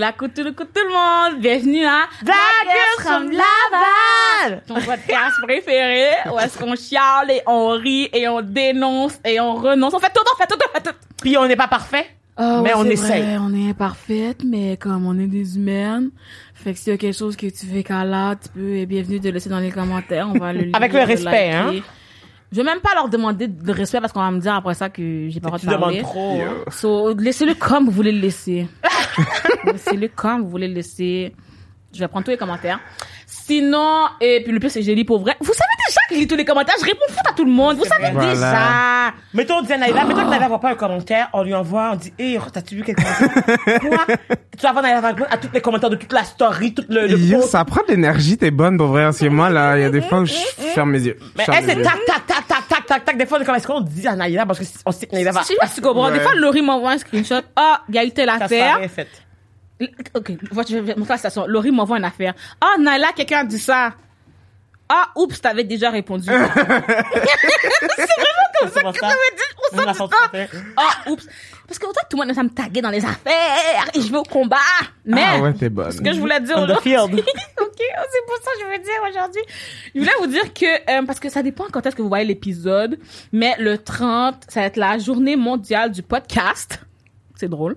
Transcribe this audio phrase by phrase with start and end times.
[0.00, 1.42] Oula, coucou, coucou tout le monde.
[1.42, 4.62] Bienvenue à Girls from Laval.
[4.66, 9.56] ton podcast préféré où est-ce qu'on chiale et on rit et on dénonce et on
[9.56, 9.92] renonce.
[9.92, 10.96] On fait tout, on fait tout, on fait tout.
[11.20, 12.06] Puis on n'est pas parfait.
[12.38, 13.20] Ah, Mais ouais, on essaye.
[13.20, 16.12] vrai, on est imparfaite, mais comme on est des humaines,
[16.54, 18.86] fait que s'il y a quelque chose que tu fais qu'à là, tu peux, et
[18.86, 20.76] bienvenue de laisser dans les commentaires, on va le lire.
[20.76, 21.52] Avec le le respect, liker.
[21.78, 21.82] hein.
[22.52, 24.90] Je vais même pas leur demander de respect parce qu'on va me dire après ça
[24.90, 25.96] que j'ai pas le droit de parler.
[25.98, 26.40] demandes trop.
[26.42, 26.54] hein.
[26.70, 28.66] So, laissez-le comme vous voulez le laisser.
[29.64, 31.34] laissez-le comme vous voulez le laisser.
[31.92, 32.80] Je vais prendre tous les commentaires.
[33.50, 35.36] Sinon, et puis le pire, c'est que je lis pour vrai.
[35.40, 36.76] Vous savez déjà que je lis tous les commentaires.
[36.80, 37.78] Je réponds foot à tout le monde.
[37.78, 38.32] Vous savez Voilà.
[38.34, 39.14] déjà.
[39.34, 41.90] Mettons, on dit à Naïla, mettons que Naïla voit pas un commentaire, on lui envoie,
[41.92, 43.80] on dit, hé, t'as-tu vu quel commentaire?
[43.80, 44.06] Quoi?
[44.60, 47.18] Tu vas voir Naïla à tous les commentaires de toute la story, tout le, le
[47.18, 47.50] Yo, post.
[47.50, 49.04] ça prend de l'énergie, t'es bonne pour vrai.
[49.04, 50.34] Parce que moi, là, il y a des fois où je
[50.74, 51.16] ferme mes yeux.
[51.18, 51.84] Je Mais ferme elle, mes c'est yeux.
[51.84, 53.16] tac, tac, tac, tac, tac, tac, tac.
[53.16, 55.32] Des fois, on est comme, est-ce qu'on dit à Naïla parce qu'on sait que Naïla
[55.32, 55.40] va.
[55.40, 56.10] Je sais pas si tu comprends.
[56.10, 56.22] Des Ouais.
[56.22, 57.40] fois, Laurie m'envoie un screenshot.
[57.56, 58.74] Ah, il y a eu telle Ça affaire.
[58.76, 59.08] serait fait.
[60.14, 60.32] Ok,
[60.68, 61.46] je vais montrer la station.
[61.46, 62.34] Laurie m'envoie une affaire.
[62.60, 63.94] Ah, Naila, quelqu'un a dit ça.
[64.88, 66.24] Ah, oups, t'avais déjà répondu.
[66.26, 66.52] C'est vraiment
[68.92, 69.08] ça.
[69.72, 70.16] On Même la sent façon ça.
[70.26, 70.48] de faire.
[70.76, 71.24] Ah, oups.
[71.66, 74.10] Parce que autant que tout le monde aime me taguer dans les affaires et je
[74.10, 74.56] vais au combat.
[75.04, 75.92] Mais, Ah ouais, t'es bonne.
[75.92, 77.20] ce que je voulais dire On the aujourd'hui.
[77.60, 79.42] ok, oh, c'est pour ça que je veux dire aujourd'hui.
[79.94, 82.24] Je voulais vous dire que, euh, parce que ça dépend quand est-ce que vous voyez
[82.24, 82.98] l'épisode,
[83.32, 86.80] mais le 30, ça va être la journée mondiale du podcast.
[87.40, 87.76] C'est drôle.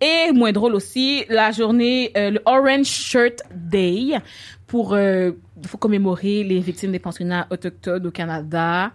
[0.00, 4.18] Et moins drôle aussi, la journée, euh, le Orange Shirt Day
[4.66, 5.32] pour, euh,
[5.66, 8.92] faut commémorer les victimes des pensionnats autochtones au Canada.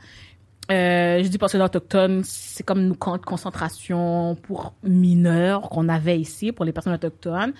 [0.71, 6.17] Euh, je dis pensionnats autochtones, c'est comme nos camps de concentration pour mineurs qu'on avait
[6.19, 7.51] ici, pour les personnes autochtones.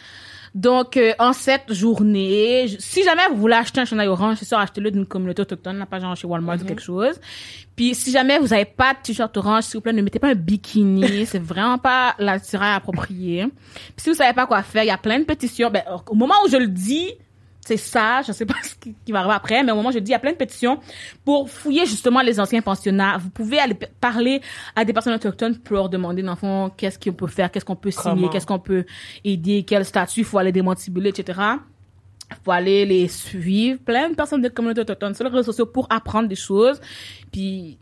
[0.56, 4.46] Donc, euh, en cette journée, je- si jamais vous voulez acheter un chandail orange, c'est
[4.46, 7.20] sûr, achetez-le d'une communauté autochtone, là, pas genre chez Walmart ou quelque chose.
[7.76, 10.30] Puis, si jamais vous avez pas de t-shirt orange, s'il vous plaît, ne mettez pas
[10.30, 11.26] un bikini.
[11.26, 13.46] c'est vraiment pas l'attirail approprié.
[13.48, 15.70] Puis, si vous savez pas quoi faire, il y a plein de pétitions.
[15.70, 17.12] Ben, au moment où je le dis,
[17.66, 19.92] c'est ça, je sais pas ce qui, qui va arriver après, mais au moment où
[19.92, 20.80] je dis, il y a plein de pétitions
[21.24, 23.18] pour fouiller justement les anciens pensionnats.
[23.18, 24.42] Vous pouvez aller parler
[24.76, 27.66] à des personnes autochtones pour leur demander, dans le fond, qu'est-ce qu'on peut faire, qu'est-ce
[27.66, 28.30] qu'on peut signer, Comment?
[28.30, 28.86] qu'est-ce qu'on peut
[29.24, 31.40] aider, quel statut, il faut aller démantibuler, etc.
[32.44, 33.80] faut aller les suivre.
[33.80, 36.82] Plein de personnes de communauté autochtone sur les réseaux sociaux pour apprendre des choses.
[37.32, 37.78] Puis,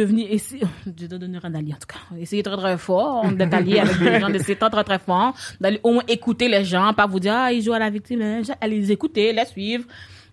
[0.00, 2.02] devenir, essayer, je donner un allié en tout cas.
[2.18, 5.80] Essayer très très fort d'être allié avec des gens, d'essayer très très très fort, d'aller
[5.82, 8.42] au moins écouter les gens, pas vous dire, ah, ils jouent à la victime, hein.
[8.60, 9.84] allez les écouter, les suivre.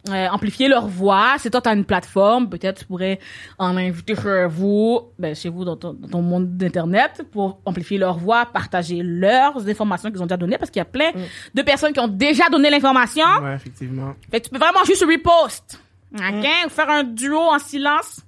[0.09, 1.35] euh, amplifier leur voix.
[1.39, 3.19] Si toi, tu as une plateforme, peut-être tu pourrais
[3.57, 7.97] en inviter chez vous, ben, chez vous dans ton, dans ton monde d'Internet, pour amplifier
[7.97, 11.11] leur voix, partager leurs informations qu'ils ont déjà données, parce qu'il y a plein
[11.53, 13.25] de personnes qui ont déjà donné l'information.
[13.41, 14.13] Ouais, effectivement.
[14.29, 15.79] Fait que tu peux vraiment juste repost.
[16.13, 16.47] OK?
[16.65, 18.21] Ou faire un duo en silence.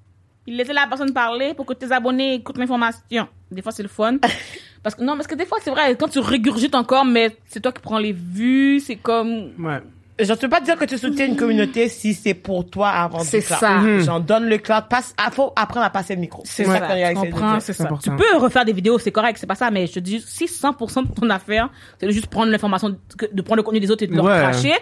[0.47, 3.27] Puis laisser la personne parler pour que tes abonnés écoutent l'information.
[3.51, 4.17] Des fois, c'est le fun.
[4.81, 7.59] Parce que, non, parce que des fois, c'est vrai, quand tu régurgites encore, mais c'est
[7.59, 9.81] toi qui prends les vues, c'est comme, Ouais.
[10.19, 13.19] Je ne peux pas dire que tu soutiens une communauté si c'est pour toi avant
[13.19, 13.77] C'est ça.
[13.79, 14.01] Mhm.
[14.03, 14.85] J'en donne le cloud.
[14.89, 16.41] Passe, ah, faut apprendre à passer le micro.
[16.45, 17.59] c'est ça que comprends?
[17.59, 17.85] C'est ça.
[17.85, 18.15] Tu important.
[18.17, 21.03] peux refaire des vidéos, c'est correct, c'est pas ça, mais je te dis, si 100%
[21.09, 21.69] de ton affaire,
[21.99, 24.39] c'est de juste prendre l'information, de prendre le contenu des autres et de leur Ouais.
[24.39, 24.73] cracher,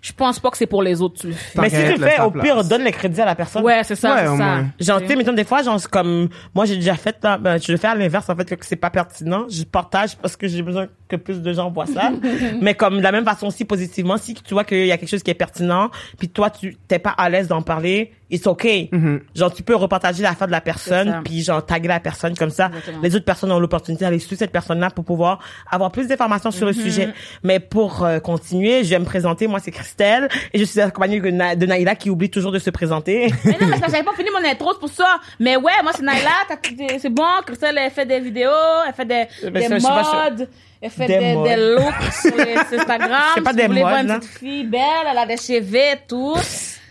[0.00, 1.28] je pense pas que c'est pour les autres, tu.
[1.60, 2.68] Mais si tu fais, au pire, place.
[2.68, 3.62] donne les crédits à la personne.
[3.62, 4.58] Ouais, c'est ça, Ouais, c'est ça.
[4.80, 7.70] Genre, tu sais, mettons, des fois, genre, comme, moi, j'ai déjà fait, là, ben, je
[7.72, 9.46] le fais à l'inverse, en fait, que c'est pas pertinent.
[9.48, 12.12] Je partage parce que j'ai besoin que plus de gens voient ça.
[12.60, 15.08] Mais comme, de la même façon aussi, positivement, si tu vois qu'il y a quelque
[15.10, 18.90] chose qui est pertinent, puis toi, tu t'es pas à l'aise d'en parler, it's okay.
[19.34, 22.66] Genre, tu peux repartager l'affaire de la personne, puis genre, taguer la personne comme ça.
[22.66, 22.98] Exactement.
[23.02, 25.40] Les autres personnes ont l'opportunité d'aller suivre cette personne-là pour pouvoir
[25.70, 26.82] avoir plus d'informations sur le Mm-hmm.
[26.82, 27.08] sujet.
[27.42, 29.46] Mais pour euh, continuer, je vais me présenter.
[29.46, 32.58] Moi, c'est Christelle, et je suis accompagnée de, Na- de Naïla qui oublie toujours de
[32.58, 33.32] se présenter.
[33.44, 35.20] Mais non, parce que j'avais pas fini mon intro, c'est pour ça.
[35.38, 38.50] Mais ouais, moi, c'est Naila, t'as- c'est bon, Christelle, elle fait des vidéos,
[38.86, 40.48] elle fait des, modes,
[40.84, 41.44] elle fait Des des, modes.
[41.48, 43.22] des looks sur, les, Instagram.
[43.34, 44.18] C'est pas Si des vous voulez voir modes, une là.
[44.18, 46.36] petite fille belle, elle a des cheveux et tout.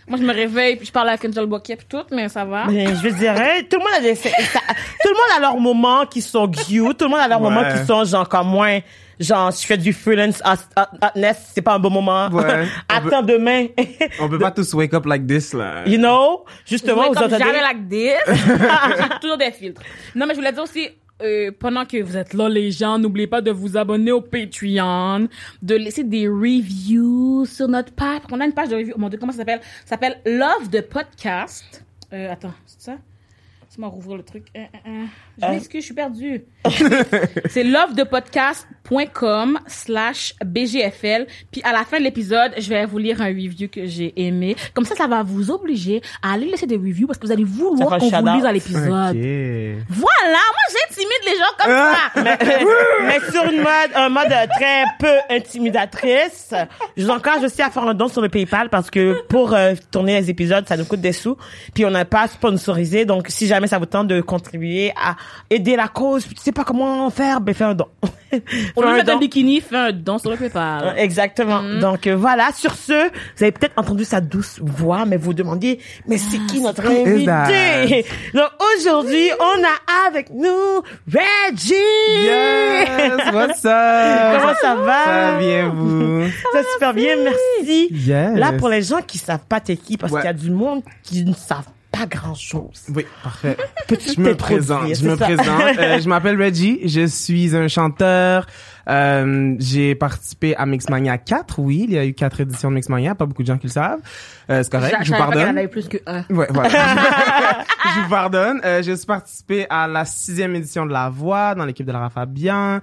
[0.06, 2.66] Moi, je me réveille, puis je parle avec Angel Bokeh puis tout, mais ça va.
[2.66, 5.40] Mais je veux dire, hein, tout le monde a des, ça- tout le monde a
[5.40, 7.50] leurs moments qui sont cute, tout le monde a leurs Ouais.
[7.50, 8.80] moments qui sont genre comme moi,
[9.18, 12.28] genre je fais du freelance hot- hot- hotness, c'est pas un bon moment.
[12.28, 12.66] Ouais.
[12.90, 13.68] On Attends demain.
[14.20, 15.84] On peut pas tous wake up like this, là.
[15.86, 17.38] you know, Je justement, vous comme entendez?
[17.38, 18.36] jamais like this.
[18.36, 19.80] J'ai toujours des filtres.
[20.14, 20.86] Non, mais je voulais dire aussi,
[21.22, 25.28] euh, pendant que vous êtes là, les gens, n'oubliez pas de vous abonner au Patreon,
[25.62, 28.22] de laisser des reviews sur notre page.
[28.32, 28.94] On a une page de review.
[28.96, 29.60] Oh mon dieu, comment ça s'appelle?
[29.84, 31.84] Ça s'appelle Love the Podcast.
[32.12, 32.98] Euh, attends, c'est ça?
[33.62, 34.46] Laisse-moi rouvrir le truc.
[34.56, 35.04] Euh.
[35.40, 35.50] Je Euh.
[35.50, 36.44] m'excuse, je suis perdue.
[37.50, 41.26] c'est Love the Podcast patreon.com slash bgfl.
[41.50, 44.56] Puis à la fin de l'épisode, je vais vous lire un review que j'ai aimé.
[44.74, 47.44] Comme ça, ça va vous obliger à aller laisser des reviews parce que vous allez
[47.44, 48.84] vouloir qu'on vous lise à l'épisode.
[48.88, 51.94] Voilà, moi j'intimide les gens comme Ah.
[52.14, 52.22] ça.
[52.22, 52.38] mais,
[53.06, 54.28] mais sur une mode, un mode
[54.58, 56.52] très peu intimidatrice,
[56.96, 59.74] je vous encourage aussi à faire un don sur le PayPal parce que pour euh,
[59.90, 61.36] tourner les épisodes, ça nous coûte des sous.
[61.74, 65.16] Puis on n'a pas sponsorisé, donc si jamais ça vous tente de contribuer à
[65.50, 67.86] aider la cause, tu sais pas comment faire, ben fais un don.
[68.34, 69.18] Fais lieu de un mettre un don.
[69.20, 70.94] bikini, fais un don sur le Euh, PayPal.
[70.98, 71.62] Exactement.
[71.80, 75.78] Donc euh, voilà, sur ce, vous avez peut-être entendu sa douce voix, mais vous demandiez,
[76.08, 77.44] mais c'est qui notre is that?
[77.44, 78.04] invité?
[78.34, 81.74] Donc aujourd'hui, on a avec nous Reggie!
[82.24, 84.40] Yes, what's up?
[84.40, 85.04] Comment ça va?
[85.04, 86.24] Ça va bien, vous?
[86.52, 87.88] Ça va super bien, merci.
[87.92, 88.36] Yes.
[88.36, 90.20] Là, pour les gens qui savent pas t'es qui, parce Ouais.
[90.22, 91.68] qu'il y a du monde qui ne savent
[91.98, 92.84] pas grand chose.
[92.94, 93.56] Oui, parfait.
[93.88, 94.94] Peux-tu Je me présente?
[94.94, 95.24] Je me ça?
[95.24, 95.78] présente.
[95.78, 96.80] Euh, je m'appelle Reggie.
[96.88, 98.46] Je suis un chanteur.
[98.86, 101.58] Euh, j'ai participé à Mixmania 4.
[101.58, 103.14] Oui, il y a eu quatre éditions de Mixmania.
[103.14, 104.00] Pas beaucoup de gens qui le savent.
[104.50, 104.96] Euh, c'est correct.
[105.00, 105.56] Je Je vous pas pardonne.
[105.56, 106.22] avait plus que un.
[106.30, 106.68] Ouais, voilà.
[107.94, 108.60] je vous pardonne.
[108.64, 112.10] Euh, j'ai aussi participé à la sixième édition de La Voix dans l'équipe de Lara
[112.10, 112.80] Fabian.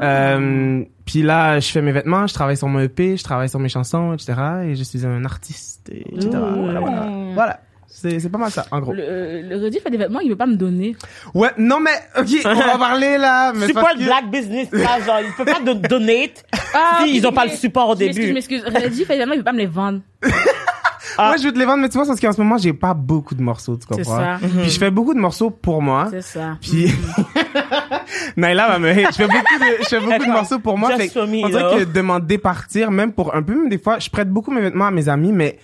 [0.00, 3.60] Euh, puis là, je fais mes vêtements, je travaille sur mon EP, je travaille sur
[3.60, 4.32] mes chansons, etc.
[4.64, 6.30] Et je suis un artiste, et etc.
[6.32, 7.08] Voilà, voilà.
[7.34, 7.60] Voilà.
[7.96, 8.92] C'est, c'est pas mal ça, en gros.
[8.92, 10.96] Le, le Rudy fait des vêtements, il veut pas me donner.
[11.32, 13.52] Ouais, non mais, ok, on va parler là.
[13.54, 16.44] Mais C'est parce pas le que- black business, là, genre, il peut pas de donate
[16.74, 18.26] Ah, si ils ont pas le support au début.
[18.26, 20.00] Je m'excuse, Rudy fait des vêtements, il veut pas me les vendre.
[21.16, 21.30] Ah.
[21.30, 22.72] Ouais, je veux te les vendre, mais tu vois, c'est parce qu'en ce moment, j'ai
[22.72, 24.16] pas beaucoup de morceaux, tu C'est comprends?
[24.16, 24.38] ça.
[24.40, 26.08] Puis je fais beaucoup de morceaux pour moi.
[26.10, 26.56] C'est ça.
[26.60, 26.90] Puis
[28.36, 29.12] Naila va me hate.
[29.12, 30.96] Je fais beaucoup de, je fais beaucoup de morceaux pour moi.
[30.96, 33.98] Just Fait me, on dirait que demander partir, même pour un peu, même des fois,
[33.98, 35.58] je prête beaucoup mes vêtements à mes amis, mais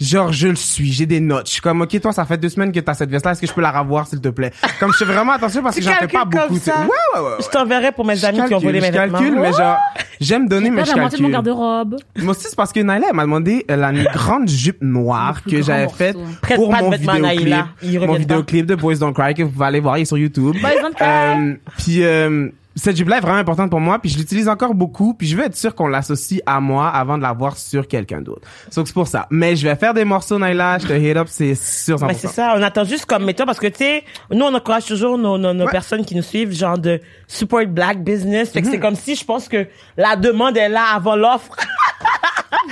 [0.00, 0.92] genre, je le suis.
[0.92, 1.46] J'ai des notes.
[1.46, 3.32] Je suis comme, OK, toi, ça fait deux semaines que t'as cette veste-là.
[3.32, 4.52] Est-ce que je peux la revoir, s'il te plaît?
[4.80, 6.58] Comme je fais vraiment attention parce que j'en fais pas beaucoup.
[6.58, 6.80] ça?
[6.80, 7.28] Ouais, ouais, ouais.
[7.30, 7.36] ouais.
[7.40, 9.18] Je t'enverrai pour mes Je amis qui ont volé mes calcule, je vêtements.
[9.18, 9.78] calcule, mais genre,
[10.20, 11.96] j'aime donner, moitié de mon garde-robe.
[12.16, 15.62] Moi aussi, c'est parce que Naila, elle m'a demandé euh, la grande jupe noire que
[15.62, 16.16] j'avais faite
[16.54, 18.06] pour mon vêtements, vidéoclip.
[18.06, 20.54] Mon vidéoclip de Boys Don't Cry que vous pouvez aller voir, il est sur YouTube.
[20.60, 21.06] Boys Don't Cry.
[21.06, 25.14] Euh, puis euh, cette jupe-là est vraiment importante pour moi, puis je l'utilise encore beaucoup,
[25.14, 28.42] puis je veux être sûr qu'on l'associe à moi avant de l'avoir sur quelqu'un d'autre.
[28.76, 29.26] Donc c'est pour ça.
[29.30, 32.06] Mais je vais faire des morceaux, Naila, je te hit up, c'est sûr 100%.
[32.06, 34.84] Mais c'est ça, on attend juste comme méthode parce que tu sais, nous on encourage
[34.84, 35.70] toujours nos, nos, nos Ouais.
[35.72, 38.50] personnes qui nous suivent, genre de support black business.
[38.50, 38.72] Fait que Mhm.
[38.72, 41.50] c'est comme si je pense que la demande est là avant l'offre.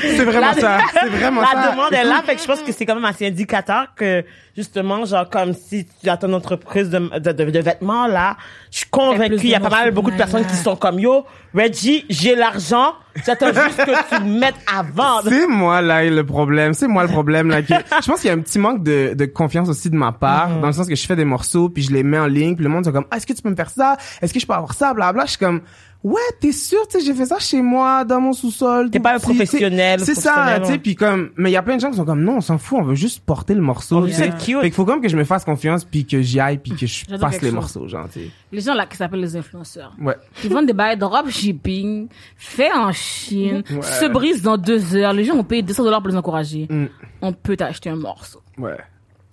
[0.01, 0.79] C'est vraiment La- ça.
[1.01, 1.71] C'est vraiment la ça.
[1.73, 4.25] demande est là, fait que je pense que c'est quand même assez indicateur que
[4.57, 8.37] justement, genre comme si tu as ton entreprise de, de, de, de vêtements là,
[8.71, 11.25] je suis convaincue, il y a pas mal beaucoup de personnes qui sont comme yo,
[11.55, 12.95] Reggie, j'ai l'argent,
[13.25, 15.29] j'attends juste que tu le mettes à vendre.
[15.29, 16.75] C'est moi là le problème.
[16.75, 17.63] C'est moi le problème là.
[17.63, 20.13] que- je pense qu'il y a un petit manque de, de confiance aussi de ma
[20.13, 20.61] part, Mhm.
[20.61, 22.65] dans le sens que je fais des morceaux puis je les mets en ligne puis
[22.65, 23.97] le monde est comme ah, est-ce que tu peux me faire ça?
[24.21, 24.93] Est-ce que je peux avoir ça?
[24.95, 25.25] Blabla.
[25.25, 25.61] Je suis comme
[26.05, 28.91] ouais t'es sûr tu sais j'ai fait ça chez moi dans mon sous-sol.
[28.91, 31.77] T'es pas un professionnel, C'est ça tu sais puis comme mais il y a plein
[31.77, 33.97] de gens qui sont comme non on s'en fout on veut juste porter le morceau.
[33.99, 34.23] On tu sais.
[34.23, 34.57] veut être cute.
[34.61, 36.87] Fait qu'il faut comme que je me fasse confiance puis que j'y aille puis que
[36.87, 37.55] je passe les chose.
[37.55, 38.31] morceaux genre tu sais.
[38.53, 39.93] Les gens là qui s'appellent les influenceurs.
[40.01, 40.17] Ouais.
[40.45, 43.83] Ils vendent des bails dropshipping, fait en Chine, Ouais.
[43.83, 45.13] se brisent dans deux heures.
[45.13, 46.67] Les gens ont payé 200 dollars pour les encourager.
[46.71, 46.87] Mm.
[47.23, 48.41] On peut t'acheter un morceau.
[48.59, 48.77] Ouais.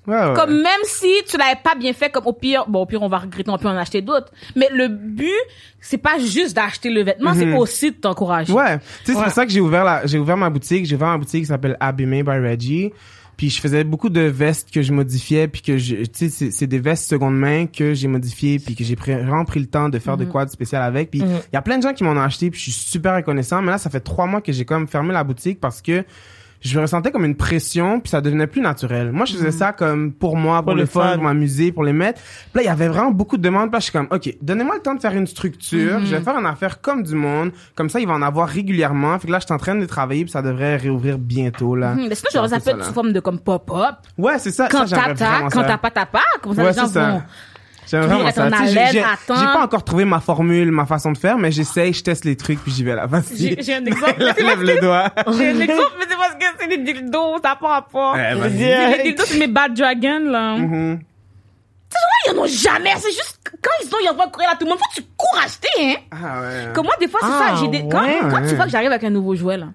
[0.07, 0.33] Ouais, ouais.
[0.35, 3.07] Comme même si tu l'avais pas bien fait, comme au pire, bon, au pire, on
[3.07, 4.31] va regretter, on peut en acheter d'autres.
[4.55, 5.29] Mais le but,
[5.79, 8.51] c'est pas juste d'acheter le vêtement, c'est aussi de t'encourager.
[8.51, 9.23] Ouais, tu sais, c'est Ouais.
[9.25, 10.85] pour ça que j'ai ouvert la, j'ai ouvert ma boutique.
[10.85, 12.91] J'ai ouvert ma boutique qui s'appelle Abîmé by Reggie.
[13.37, 16.67] Puis je faisais beaucoup de vestes que je modifiais, puis que je, tu sais, c'est,
[16.67, 19.97] des vestes seconde main que j'ai modifiées, puis que j'ai vraiment pris le temps de
[19.97, 21.09] faire de quoi de spécial avec.
[21.09, 23.15] Puis il y a plein de gens qui m'en ont acheté, puis je suis super
[23.15, 23.61] reconnaissant.
[23.63, 26.03] Mais là, ça fait trois mois que j'ai comme fermé la boutique parce que
[26.61, 29.11] je me ressentais comme une pression, puis ça devenait plus naturel.
[29.11, 31.13] Moi, je faisais ça comme pour moi, pour, Pour le le fun, fun.
[31.15, 32.21] pour m'amuser, pour les mettre.
[32.21, 33.69] Puis là, il y avait vraiment beaucoup de demandes.
[33.69, 35.99] Puis là, je suis comme, OK, donnez-moi le temps de faire une structure.
[36.05, 37.51] Je vais faire une affaire comme du monde.
[37.75, 39.17] Comme ça, il va en avoir régulièrement.
[39.19, 41.95] Fait que là, je suis en train de travailler, puis ça devrait réouvrir bientôt, là.
[41.95, 43.95] Mhm, Mais sinon, j'aurais Genre, ça c'est peut être sous forme de comme pop-up.
[44.17, 44.67] Ouais, c'est ça.
[44.69, 47.21] Quand t'as quand t'as pas t'as pas, comme ça Ouais, les gens c'est vont.
[47.91, 48.49] J'aime vraiment ça.
[48.65, 52.35] j'ai- pas encore trouvé ma formule, ma façon de faire, mais j'essaye, je teste les
[52.37, 53.05] trucs, puis j'y vais là.
[53.05, 53.61] Vas-y.
[53.61, 54.19] J'ai un exemple.
[54.19, 55.11] Lève le doigt.
[55.37, 58.15] J'ai un exemple, mais c'est parce que c'est des dildos, ça pas rapport.
[58.15, 60.57] C'est des dildos, c'est mes bad dragons, là.
[60.57, 60.99] Mhm.
[62.27, 62.91] Ils en ont jamais.
[62.97, 64.79] C'est juste quand ils ont, ils envoient courir à tout le monde.
[64.79, 65.95] Faut que tu cours acheter, hein.
[66.11, 66.73] Ah ouais.
[66.73, 67.67] Comme moi, des fois, c'est Ah, ça.
[67.67, 68.19] Des, quand, ouais.
[68.29, 69.67] quand tu vois que j'arrive avec un nouveau jouet, là,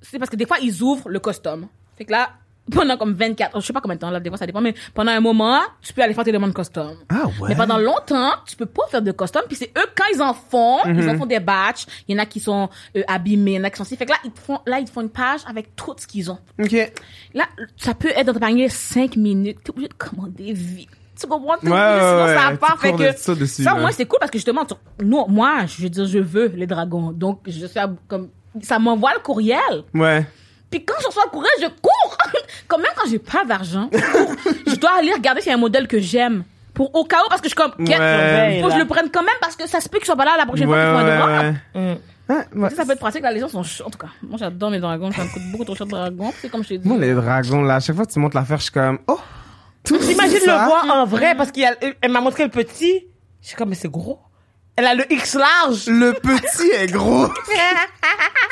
[0.00, 1.66] c'est parce que des fois, ils ouvrent le custom.
[1.98, 2.30] Fait que là,
[2.70, 4.74] pendant comme 24, je sais pas combien de temps, là, des fois, ça dépend, mais
[4.94, 6.94] pendant un moment, tu peux aller faire tes demandes custom.
[7.08, 7.48] Ah ouais.
[7.48, 9.42] Mais pendant longtemps, tu peux pas faire de custom.
[9.48, 11.08] Puis c'est eux, quand ils en font, ils Mhm.
[11.10, 11.86] en font des batchs.
[12.08, 13.96] Il y en a qui sont euh, abîmés, il y en a qui sont si.
[13.96, 16.06] Fait que là, ils te font, là, ils te font une page avec tout ce
[16.06, 16.38] qu'ils ont.
[16.60, 16.92] Ok.
[17.34, 17.44] Là,
[17.76, 19.58] ça peut être dans panier 5 minutes.
[19.64, 20.88] T'es obligé de commander vite.
[21.20, 21.56] Tu comprends?
[21.62, 22.78] Ouais, ouais, Sinon, ouais, ça part.
[22.80, 23.80] Fait que ça dessus, ça, là.
[23.80, 26.66] moi, c'est cool parce que justement, tu- nous, moi, je veux dire, je veux les
[26.66, 27.12] dragons.
[27.12, 28.30] Donc, je suis à- comme,
[28.62, 29.84] ça m'envoie le courriel.
[29.94, 30.26] Ouais.
[30.72, 32.16] Puis quand je reçois le courriel, je cours.
[32.66, 34.34] comme même quand j'ai pas d'argent, je cours.
[34.66, 36.44] je dois aller regarder s'il y a un modèle que j'aime.
[36.72, 37.84] Pour au cas où, parce que je suis comme, Ouais.
[37.84, 40.16] Quête, faut que je le prenne quand même parce que ça se peut qu'ils soient
[40.16, 41.98] pas là la prochaine Ouais, fois qu'ils font un
[42.56, 42.70] ouais.
[42.70, 43.84] Ça, ça peut être pratique, là, les gens sont chauds.
[43.86, 45.12] En tout cas, moi, j'adore mes dragons.
[45.12, 46.32] Ça me coûte beaucoup trop cher de dragons.
[46.40, 46.88] C'est comme je t'ai dit.
[46.88, 49.20] Moi, les dragons, là, à chaque fois que tu montes l'affaire, je suis comme, oh!
[49.84, 53.04] Tout T'imagines le voir en vrai parce qu'il y a, elle m'a montré le petit.
[53.42, 54.20] Je suis comme, mais c'est gros.
[54.76, 55.86] Elle a le X large.
[55.86, 57.28] Le petit est gros.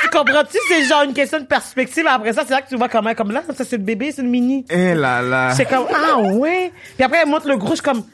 [0.02, 0.58] Tu comprends-tu?
[0.68, 2.06] C'est genre une question de perspective.
[2.06, 4.22] Après ça, c'est là que tu vois comment, comme là, ça c'est le bébé, c'est
[4.22, 4.66] le mini.
[4.68, 5.54] Eh là là.
[5.54, 6.72] C'est comme, ah ouais.
[6.96, 8.04] Puis après, elle montre le gros, je suis comme,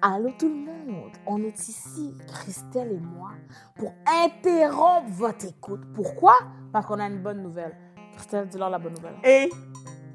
[0.00, 3.30] Allô tout le monde, on est ici, Christelle et moi,
[3.76, 5.80] pour interrompre votre écoute.
[5.92, 6.34] Pourquoi?
[6.72, 7.74] Parce qu'on a une bonne nouvelle.
[8.14, 9.16] Christelle, dis-leur la bonne nouvelle.
[9.24, 9.50] et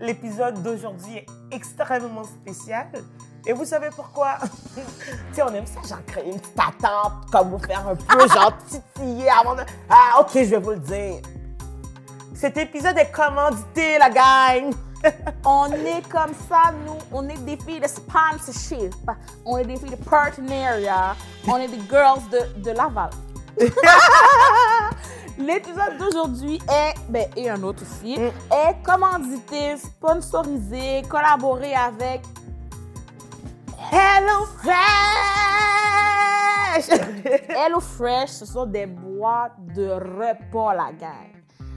[0.03, 2.87] l'épisode d'aujourd'hui est extrêmement spécial.
[3.45, 4.37] Et vous savez pourquoi?
[4.75, 4.81] tu
[5.33, 8.53] sais, on aime ça, genre créer une petite attente, comme vous faire un peu, genre
[8.67, 9.63] titiller avant de...
[9.89, 11.21] Ah, ok, je vais vous le dire.
[12.35, 14.73] Cet épisode est commandité, la gang.
[15.45, 18.95] On est comme ça, nous, on est des filles de sponsorship,
[19.45, 21.13] on est des filles de partenariat,
[21.45, 23.09] on est des girls de, de Laval.
[25.37, 32.21] L'épisode d'aujourd'hui est, ben, et un autre aussi, est commandité, sponsorisé, collaboré avec
[33.91, 34.73] Hello Fresh!
[37.49, 41.32] Hello Fresh, ce sont des boîtes de repas, la gang.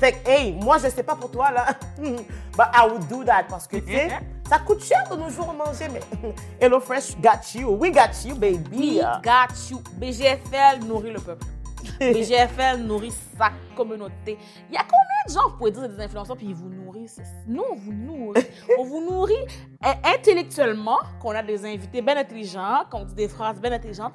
[0.00, 1.66] Fait que, hey, moi, je sais pas pour toi, là.
[2.56, 4.08] But I would do that parce que, tu sais,
[4.48, 6.00] ça coûte cher de nos jours manger, mais
[6.60, 7.68] Hello Fresh got you.
[7.68, 8.70] We got you, baby.
[8.72, 9.82] We got you.
[9.98, 11.46] BGFL nourrit le peuple.
[12.00, 14.38] BGFL nourrit sa communauté.
[14.70, 17.20] Il y a combien de gens, vous pouvez dire, des influenceurs, puis ils vous nourrissent?
[17.46, 18.46] Nous, on vous nourrit.
[18.78, 19.46] on vous nourrit
[19.84, 24.14] euh, intellectuellement, qu'on a des invités bien intelligents, qu'on dit des phrases bien intelligentes,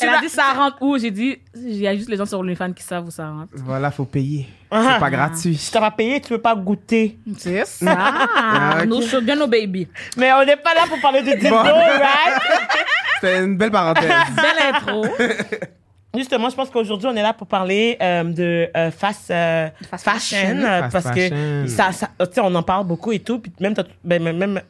[0.00, 0.98] Elle a dit ça rentre où?
[0.98, 3.52] J'ai dit, il y a juste les gens sur OnlyFans qui savent où ça rentre.
[3.54, 4.48] Voilà, faut payer.
[4.70, 4.92] Ah.
[4.94, 5.56] C'est pas gratuit.
[5.56, 7.18] Si t'as pas payé, tu peux pas goûter.
[7.38, 7.96] C'est ça.
[7.98, 8.86] Ah, ok.
[8.86, 9.88] Nos children, nos baby.
[10.16, 11.62] Mais on n'est pas là pour parler de dildo, Bon.
[11.62, 12.42] right?
[13.20, 14.10] C'était une belle parenthèse.
[14.36, 15.04] Belle intro.
[16.16, 20.04] Justement, je pense qu'aujourd'hui, on est là pour parler euh, de euh, fast, euh, Fast
[20.04, 20.56] fashion, fashion.
[20.64, 21.28] euh, Fast parce fashion.
[21.64, 23.38] que ça, ça, tu sais, on en parle beaucoup et tout.
[23.40, 24.60] Puis même, ben, même,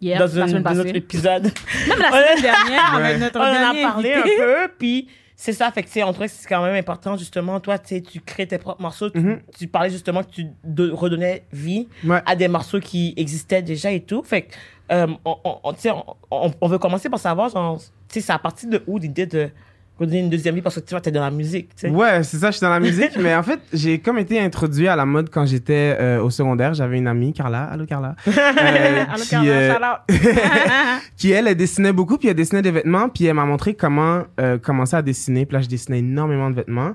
[0.00, 0.88] dans, une, notre passée.
[0.90, 1.42] épisode,
[1.88, 3.18] Même la semaine dernière, avec Ouais.
[3.18, 4.72] notre on en a parlé un peu.
[4.78, 7.60] Puis c'est ça, fait que tu sais, on trouvait que c'est quand même important, justement.
[7.60, 9.10] Toi, tu sais, tu crées tes propres morceaux.
[9.10, 9.40] Tu, Mhm.
[9.56, 12.20] tu parlais justement que tu de- redonnais vie Ouais.
[12.26, 14.22] à des morceaux qui existaient déjà et tout.
[14.24, 14.54] Fait que,
[14.92, 15.90] euh, on, on, on, tu sais,
[16.30, 19.50] on, veut commencer par savoir, genre, tu sais, c'est à partir de où l'idée de
[19.98, 21.90] redonner une deuxième vie parce que tu vois, t'es dans la musique, tu sais.
[21.90, 24.88] Ouais, c'est ça, je suis dans la musique, mais en fait, j'ai comme été introduit
[24.88, 26.74] à la mode quand j'étais euh, au secondaire.
[26.74, 28.30] J'avais une amie, Carla, allô Carla, euh,
[29.08, 30.14] Allô, qui, Carla, euh,
[31.16, 34.22] qui elle, elle dessinait beaucoup, puis elle dessinait des vêtements, puis elle m'a montré comment
[34.40, 35.46] euh, commencer à dessiner.
[35.46, 36.92] Puis là, je dessinais énormément de vêtements.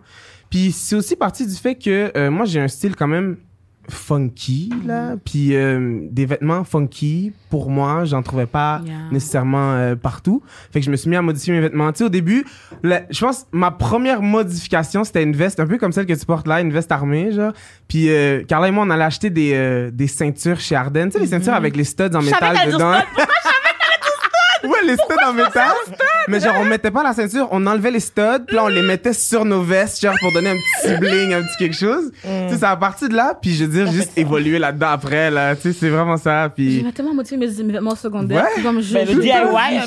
[0.50, 3.38] Puis c'est aussi parti du fait que euh, moi, j'ai un style quand même
[3.90, 5.16] funky là.
[5.24, 8.94] Puis euh, des vêtements funky pour moi j'en trouvais pas Yeah.
[9.12, 10.42] nécessairement euh, partout.
[10.72, 11.92] Fait que je me suis mis à modifier mes vêtements.
[11.92, 12.46] Tu sais au début
[12.84, 16.48] je pense ma première modification c'était une veste un peu comme celle que tu portes
[16.48, 17.54] là une veste armée genre.
[17.88, 21.10] Puis euh, Carla et moi on allait acheter des euh, des ceintures chez Ardennes.
[21.10, 22.94] Tu sais les ceintures avec les studs en Je métal dedans.
[24.68, 25.72] Ouais, les studs en métal.
[26.28, 28.82] Mais genre, on mettait pas la ceinture, on enlevait les studs, puis là, on les
[28.82, 32.12] mettait sur nos vestes, genre, pour donner un petit bling, un petit quelque chose.
[32.22, 35.30] Tu sais, c'est à partir de là, puis je veux dire, juste évoluer là-dedans après,
[35.30, 35.56] là.
[35.56, 36.82] Tu sais, c'est vraiment ça, puis...
[36.86, 38.46] J'ai tellement modifié mes, vêtements secondaires.
[38.56, 38.64] Ouais.
[38.64, 39.34] Comme je, je- le DIY,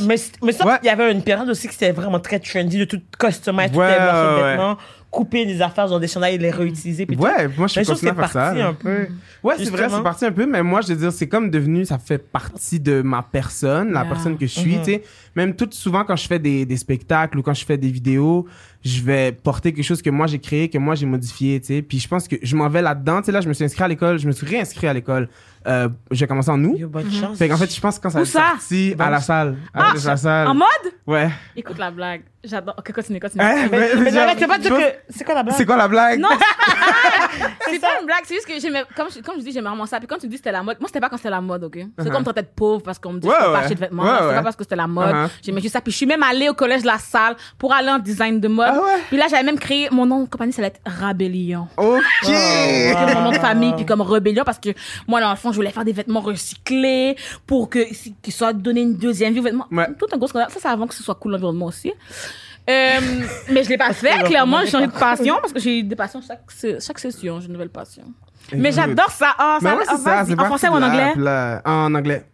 [0.06, 0.74] mais, mais ça, Ouais.
[0.82, 3.78] il y avait une période aussi que c'était vraiment très trendy de tout customize, tout
[3.78, 3.88] ouais.
[3.88, 4.76] vêtements,
[5.16, 7.06] couper des affaires dans des chandails les réutiliser.
[7.06, 7.22] Puis tout.
[7.22, 8.12] Ouais, moi, je suis c'est ça.
[8.12, 8.68] parti là.
[8.68, 9.06] un peu.
[9.42, 11.84] Ouais, c'est vrai, c'est parti un peu, mais moi, je veux dire, c'est comme devenu,
[11.86, 14.08] ça fait partie de ma personne, la Yeah.
[14.10, 14.82] personne que je suis, Mhm.
[14.84, 15.02] tu sais.
[15.34, 18.46] Même tout souvent, quand je fais des, des spectacles ou quand je fais des vidéos,
[18.86, 21.82] je vais porter quelque chose que moi j'ai créé, que moi j'ai modifié, tu sais.
[21.82, 23.32] Puis je pense que je m'en vais là-dedans, tu sais.
[23.32, 25.28] Là, je me suis inscrit à l'école, je me suis réinscrit à l'école.
[25.66, 26.76] Euh, j'ai commencé en août.
[26.78, 27.36] Yo, bonne chance.
[27.38, 28.50] Fait qu'en fait, je pense que quand ça Où ça?
[28.52, 30.46] sorti à la salle, à Ah, la salle.
[30.46, 30.66] En mode?
[31.08, 31.28] Ouais.
[31.56, 32.22] Écoute la blague.
[32.44, 32.76] J'adore.
[32.78, 33.42] Ok, continue, continue.
[33.42, 33.66] Hein?
[33.72, 34.84] Mais, mais, genre, non, mais c'est pas pense- que.
[35.08, 35.56] C'est quoi la blague?
[35.56, 36.20] C'est quoi la blague?
[36.20, 36.28] Non,
[37.68, 39.86] c'est pas une blague, c'est juste que j'aimais, comme, je- comme je dis, j'aimais vraiment
[39.86, 39.98] ça.
[39.98, 41.78] Puis quand tu dis c'était la mode, moi c'était pas quand c'était la mode, ok?
[41.98, 42.12] C'est Uh-huh.
[42.12, 43.56] comme de pauvre parce qu'on me dit Ouais, que je peux ouais.
[43.56, 44.02] pas acheter de vêtements.
[44.04, 44.34] Ouais, c'est ouais.
[44.34, 45.14] pas parce que c'était la mode.
[45.14, 45.28] Uh-huh.
[45.42, 45.80] J'aimais juste ça.
[45.80, 48.48] Puis je suis même allée au collège de la salle pour aller en design de
[48.48, 48.74] mode.
[48.76, 49.00] Ah ouais?
[49.08, 51.68] Puis là, j'avais même créé, mon nom de compagnie, ça allait être Rabellion.
[51.76, 51.96] Ok!
[52.22, 54.70] Comme mon nom de famille, puis comme rébellion, parce que
[55.06, 57.16] moi, dans le fond, je voulais faire des vêtements recyclés
[57.46, 57.78] pour que,
[58.22, 59.66] qu'ils soient donner une deuxième vie aux vêtements.
[59.70, 59.88] Ouais.
[59.98, 60.50] Tout un gros scandale.
[60.50, 61.92] Ça, c'est avant que ce soit cool l'environnement aussi.
[62.68, 63.00] Euh,
[63.50, 66.20] mais je l'ai pas fait, clairement, j'ai changé de passion parce que j'ai des passions
[66.20, 66.42] chaque,
[66.80, 68.02] chaque session, j'ai une nouvelle passion.
[68.52, 69.34] Mais j'adore ça.
[69.38, 71.14] Ah, Mais ça ouais, ah, ça, En français ou en anglais?
[71.64, 72.24] En anglais.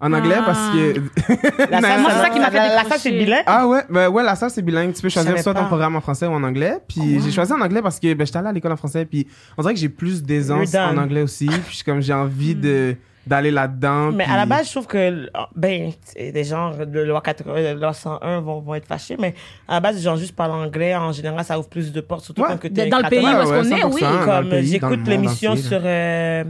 [0.00, 0.42] En anglais Ah.
[0.46, 0.94] parce que...
[1.70, 3.42] La Non, salle, non, c'est ça qui m'a fait la- La salle, c'est bilingue?
[3.46, 4.92] Ah ouais, ben ouais, la salle c'est bilingue.
[4.94, 6.78] Tu peux choisir soit ton programme en français ou en anglais.
[6.88, 9.04] Puis j'ai choisi en anglais parce que ben, j'étais allé à l'école en français.
[9.04, 9.26] Puis
[9.56, 11.46] on dirait que j'ai plus d'aisance en anglais aussi.
[11.66, 12.94] Puis comme j'ai envie de
[13.26, 14.10] d'aller là-dedans.
[14.10, 17.78] Mais puis- à la base, je trouve que, ben, des gens de loi 80, de
[17.78, 19.34] loi 101 vont, vont être fâchés, mais
[19.68, 22.24] à la base, les gens juste parlent anglais, en général, ça ouvre plus de portes,
[22.24, 22.48] surtout Ouais.
[22.52, 24.00] quand que t'es Dans le pays où Ouais, est-ce qu'on est, 100%, oui.
[24.00, 26.44] dans le Comme j'écoute l'émission sur euh,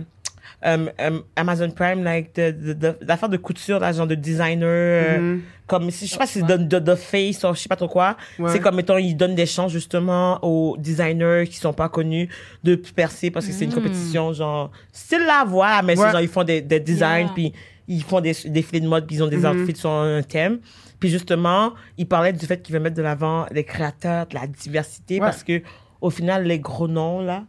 [0.66, 4.66] euh, euh, Amazon Prime, like, de, de, de, d'affaires de couture, là, genre de designer,
[4.66, 5.42] euh, Mhm.
[5.66, 7.76] comme, si- je sais pas si c'est de, de, de face, ou je sais pas
[7.76, 8.16] trop quoi.
[8.38, 8.50] Ouais.
[8.50, 12.28] C'est comme, mettons, ils donnent des chances, justement, aux designers qui sont pas connus
[12.64, 16.04] de percer parce que c'est une compétition, genre, style la voix, mais Ouais.
[16.06, 17.32] c'est genre, ils font des, des designs, Yeah.
[17.34, 17.52] puis
[17.86, 19.62] ils font des des défilés de mode, puis ils ont des Mhm.
[19.62, 20.58] outfits sur un thème.
[20.98, 24.48] Puis justement, ils parlaient du fait qu'ils veulent mettre de l'avant les créateurs, de la
[24.48, 25.20] diversité, Ouais.
[25.20, 25.62] parce que
[26.00, 27.44] au final, les gros noms, là,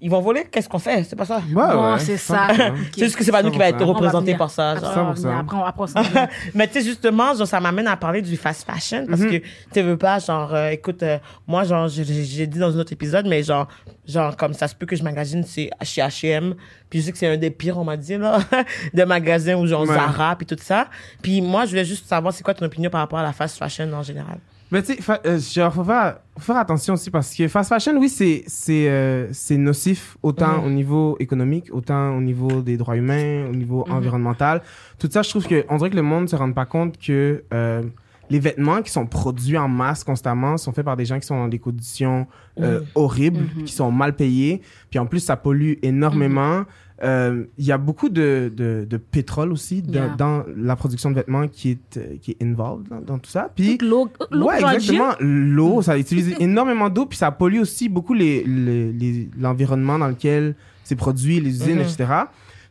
[0.00, 0.44] ils vont voler?
[0.50, 1.04] Qu'est-ce qu'on fait?
[1.04, 1.36] C'est pas ça?
[1.38, 2.48] Ouais, Bon, ouais, c'est ça.
[2.48, 2.72] 100%.
[2.94, 3.82] C'est juste que c'est pas nous qui va être 100%.
[3.82, 4.72] On va représenté par ça.
[4.72, 4.98] Après, Genre.
[4.98, 5.22] on va 100%.
[5.22, 5.38] venir.
[5.38, 6.28] Après, on- après, on s'en va.
[6.54, 9.40] Mais tu sais, justement, genre, ça m'amène à parler du fast fashion parce que
[9.72, 12.78] tu veux pas, genre, euh, écoute, euh, moi, genre, j'ai- j'ai j'ai dit dans un
[12.80, 13.68] autre épisode, mais genre,
[14.06, 16.54] genre, comme ça se peut que je magasine, c'est chez H&M,
[16.90, 18.38] puis je sais que c'est un des pires, on m'a dit, là,
[18.94, 19.94] de magasins ou genre Ouais.
[19.94, 20.88] Zara, puis tout ça.
[21.22, 23.56] Puis moi, je voulais juste savoir, c'est quoi ton opinion par rapport à la fast
[23.58, 24.38] fashion en général?
[24.72, 27.96] Mais tu sais, euh, genre, faut faire, faut faire attention aussi parce que fast fashion,
[27.98, 30.64] oui, c'est c'est euh, c'est nocif autant Mhm.
[30.66, 34.62] au niveau économique, autant au niveau des droits humains, au niveau environnemental.
[34.98, 37.44] Tout ça, je trouve que on dirait que le monde se rend pas compte que
[37.54, 37.82] euh,
[38.28, 41.36] les vêtements qui sont produits en masse constamment sont faits par des gens qui sont
[41.38, 42.26] dans des conditions
[42.60, 46.64] euh, horribles, qui sont mal payés, puis en plus ça pollue énormément.
[47.02, 50.14] Il y a beaucoup de, de, de pétrole aussi dans, Yeah.
[50.16, 53.50] dans la production de vêtements qui est euh, qui est involved dans, dans tout ça.
[53.54, 55.12] Puis l'eau, l'eau ouais, exactement.
[55.20, 60.08] L'eau, ça utilise énormément d'eau, puis ça pollue aussi beaucoup les, les- les- l'environnement dans
[60.08, 60.54] lequel
[60.84, 61.82] c'est produit, les usines, Mhm.
[61.82, 62.04] etc.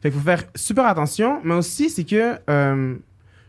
[0.01, 2.95] Fait qu'il faut faire super attention, mais aussi c'est que euh,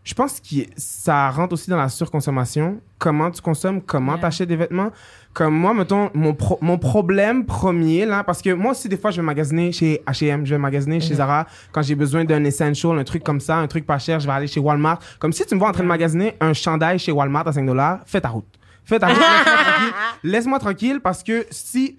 [0.07, 2.81] je pense que ça rentre aussi dans la surconsommation.
[2.99, 4.21] Comment tu consommes, comment Yeah.
[4.21, 4.91] tu achètes des vêtements.
[5.35, 9.11] Comme moi, mettons, mon, pro- mon problème premier, là, parce que moi aussi, des fois,
[9.11, 12.97] je vais magasiner chez H&M, je vais magasiner chez Zara, quand j'ai besoin d'un essential,
[12.99, 15.01] un truc comme ça, un truc pas cher, je vais aller chez Walmart.
[15.19, 17.67] Comme si tu me vois en train de magasiner un chandail chez Walmart à 5
[17.67, 18.47] dollars, fais ta route.
[18.85, 19.93] Fais ta route, laisse-moi tranquille.
[20.23, 21.97] Laisse-moi tranquille, parce que si...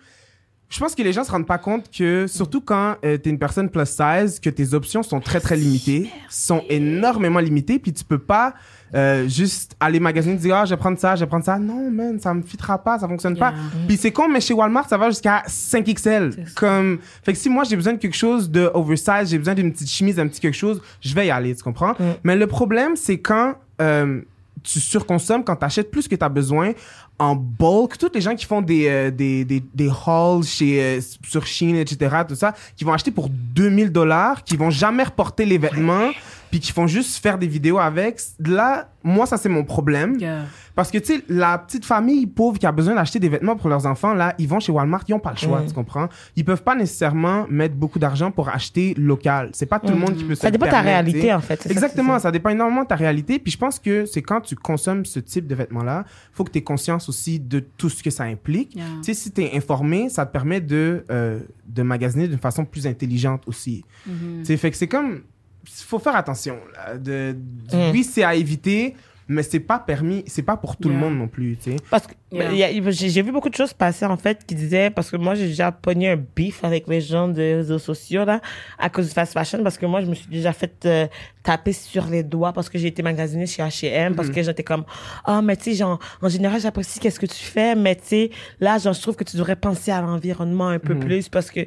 [0.69, 3.39] Je pense que les gens se rendent pas compte que, surtout quand tu t'es une
[3.39, 8.03] personne plus size, que tes options sont très très limitées, sont énormément limitées, puis tu
[8.03, 8.53] peux pas
[8.93, 11.57] euh, juste aller magasiner et dire ah je vais prendre ça, je vais prendre ça.
[11.57, 13.53] Non man, ça me fitera pas, ça fonctionne pas.
[13.87, 16.33] Puis c'est con, mais chez Walmart ça va jusqu'à 5 XL.
[16.33, 16.51] C'est ça.
[16.55, 19.71] Comme fait que si moi j'ai besoin de quelque chose de oversize, j'ai besoin d'une
[19.71, 21.95] petite chemise, d'un petit quelque chose, je vais y aller, tu comprends?
[22.23, 24.21] Mais le problème c'est quand euh,
[24.63, 26.73] tu surconsommes, quand tu achètes plus que tu as besoin
[27.19, 31.01] en bulk, tous les gens qui font des, euh, des, des, des hauls chez, euh,
[31.27, 35.45] sur Shein, etc., tout ça, qui vont acheter pour 2000 dollars, qui vont jamais reporter
[35.45, 36.11] les vêtements,
[36.51, 38.19] puis qui font juste faire des vidéos avec.
[38.39, 40.17] Là, moi, ça, c'est mon problème.
[40.19, 40.45] Yeah.
[40.77, 43.67] Parce que, tu sais, la petite famille pauvre qui a besoin d'acheter des vêtements pour
[43.67, 46.07] leurs enfants, là, ils vont chez Walmart, ils ont pas le choix, tu comprends?
[46.35, 49.49] Ils peuvent pas nécessairement mettre beaucoup d'argent pour acheter local.
[49.53, 51.63] C'est pas tout le monde qui peut se Ça dépend de ta réalité, en fait.
[51.63, 53.39] Ça Exactement, ça dépend énormément de ta réalité.
[53.39, 56.59] Puis je pense que c'est quand tu consommes ce type de vêtements-là, faut que tu
[56.59, 58.75] aies conscience aussi de tout ce que ça implique.
[58.75, 58.85] Yeah.
[58.97, 62.65] Tu sais, si tu es informé, ça te permet de, euh, de magasiner d'une façon
[62.65, 63.83] plus intelligente aussi.
[64.07, 64.39] Mm-hmm.
[64.41, 65.21] Tu sais, fait que c'est comme...
[65.65, 66.57] faut faire attention.
[66.75, 67.35] Là, de,
[67.73, 67.91] Mm.
[67.91, 68.95] Oui, c'est à éviter,
[69.27, 71.77] mais c'est pas permis, c'est pas pour tout le monde non plus, tu sais.
[71.89, 72.81] Parce que Yeah.
[72.89, 75.71] j'ai vu beaucoup de choses passer en fait qui disaient parce que moi j'ai déjà
[75.71, 78.41] pogné un beef avec les gens des réseaux sociaux là
[78.77, 81.07] à cause du fast fashion parce que moi je me suis déjà fait euh,
[81.41, 84.83] taper sur les doigts parce que j'ai été magasinée chez H&M parce que j'étais comme
[85.23, 88.31] ah mais tu sais genre en général j'apprécie qu'est-ce que tu fais mais tu sais
[88.59, 91.61] là genre je trouve que tu devrais penser à l'environnement un peu plus parce que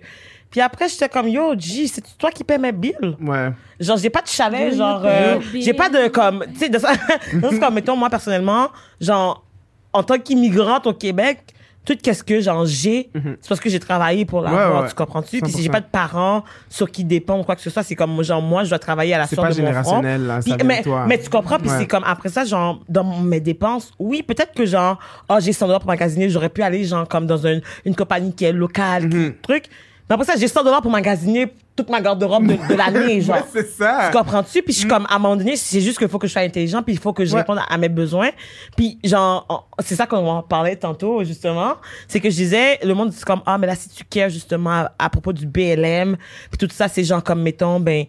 [0.50, 3.50] puis après j'étais comme yo G c'est toi qui paie mes billes Ouais.
[3.78, 5.62] genre j'ai pas de chalet Do genre you euh, baby?
[5.62, 6.92] j'ai pas de comme tu sais de ça
[7.50, 8.68] c'est comme mettons moi personnellement
[9.00, 9.44] genre
[9.92, 11.38] en tant qu'immigrante au Québec
[11.82, 14.88] tout qu'est-ce que genre j'ai c'est parce que j'ai travaillé pour l'avoir Ouais, ouais.
[14.88, 15.40] tu comprends-tu?
[15.40, 15.62] Puis si 100%.
[15.62, 18.42] j'ai pas de parents sur qui dépendre ou quoi que ce soit c'est comme genre
[18.42, 20.50] moi je dois travailler à la C'est source pas de mon front générationnel, là, Puis-
[20.50, 21.06] ça mais, toi.
[21.08, 21.78] mais tu comprends puis Ouais.
[21.78, 24.98] c'est comme après ça genre dans mes dépenses oui peut-être que genre
[25.30, 28.34] oh j'ai 100 dollars pour magasiner j'aurais pu aller genre comme dans une, une compagnie
[28.34, 29.34] qui est locale qui- Mhm.
[29.42, 29.64] truc
[30.10, 31.46] mais après ça j'ai 100 dollars pour magasiner
[31.76, 34.10] toute ma garde-robe de, de l'année genre Ouais, c'est ça.
[34.10, 34.60] tu comprends-tu?
[34.62, 36.42] Puis je suis comme, à un moment donné, c'est juste qu'il faut que je sois
[36.42, 37.38] intelligent, puis il faut que je Ouais.
[37.40, 38.28] réponde à mes besoins.
[38.76, 41.76] Puis genre, c'est ça qu'on en parlait tantôt, justement.
[42.06, 44.70] C'est que je disais, le monde, c'est comme, ah, mais là, si tu cares, justement,
[44.70, 46.16] à, à propos du BLM,
[46.50, 48.04] puis tout ça, c'est genre comme, mettons, ben,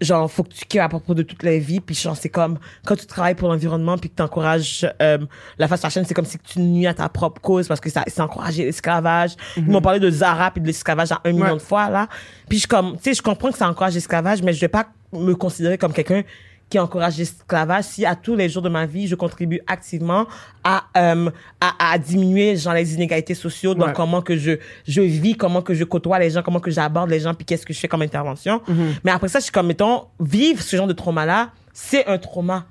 [0.00, 2.58] genre, faut que tu cares à propos de toute la vie, puis genre, c'est comme,
[2.84, 5.18] quand tu travailles pour l'environnement, puis que t'encourages euh,
[5.58, 8.04] la fast fashion, c'est comme si tu nuis à ta propre cause, parce que ça,
[8.06, 9.36] c'est encourager l'esclavage.
[9.56, 12.08] Ils m'ont parlé de Zara, puis de l'esclavage à un million de fois, là.
[12.48, 14.86] Puis je comme, tu sais, je comprends que ça encourage l'esclavage, mais je vais pas
[15.12, 16.22] me considérer comme quelqu'un
[16.68, 17.84] qui encourage l'esclavage.
[17.84, 20.26] Si à tous les jours de ma vie je contribue activement
[20.64, 23.92] à euh, à, à diminuer genre les inégalités sociales dans Ouais.
[23.94, 24.52] comment que je
[24.86, 27.64] je vis comment que je côtoie les gens comment que j'aborde les gens puis qu'est-ce
[27.64, 28.60] que je fais comme intervention.
[29.04, 32.18] Mais après ça je suis comme mettons vivre ce genre de trauma là c'est un
[32.18, 32.66] trauma.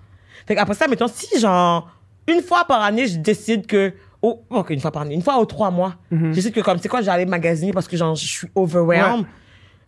[0.47, 1.89] Fait après ça mettons si genre
[2.27, 5.38] une fois par année je décide que oh ok une fois par année une fois
[5.38, 8.25] aux trois mois je décide que comme c'est quoi j'allais magasiner parce que genre je
[8.27, 9.21] suis overwhelmed.
[9.21, 9.25] Ouais.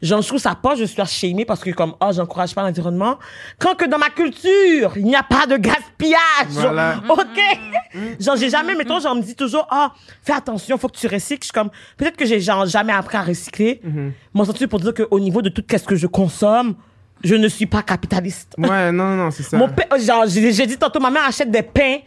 [0.01, 3.17] Genre, je trouve ça pas, je suis shamée parce que comme, oh, j'encourage pas l'environnement.
[3.57, 6.19] Quand que dans ma culture, il n'y a pas de gaspillage.
[6.49, 7.01] Voilà.
[7.09, 7.39] OK?
[8.19, 11.07] genre, j'ai jamais, mettons, genre, on me dit toujours, ah, fais attention, faut que tu
[11.07, 11.41] recycles.
[11.41, 13.81] Je suis comme, peut-être que j'ai genre jamais appris à recycler.
[14.33, 16.75] Mon sentiment pour dire qu'au niveau de tout ce que je consomme,
[17.23, 18.53] je ne suis pas capitaliste.
[18.57, 19.57] Ouais, non, non, c'est ça.
[19.57, 21.97] Mon pain, genre, j'ai j'ai dit tantôt, ma mère achète des pains.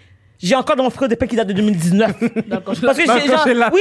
[0.42, 2.12] J'ai encore dans mon frigo des pains qui datent de 2019.
[2.64, 3.80] Parce que j'ai genre, oui,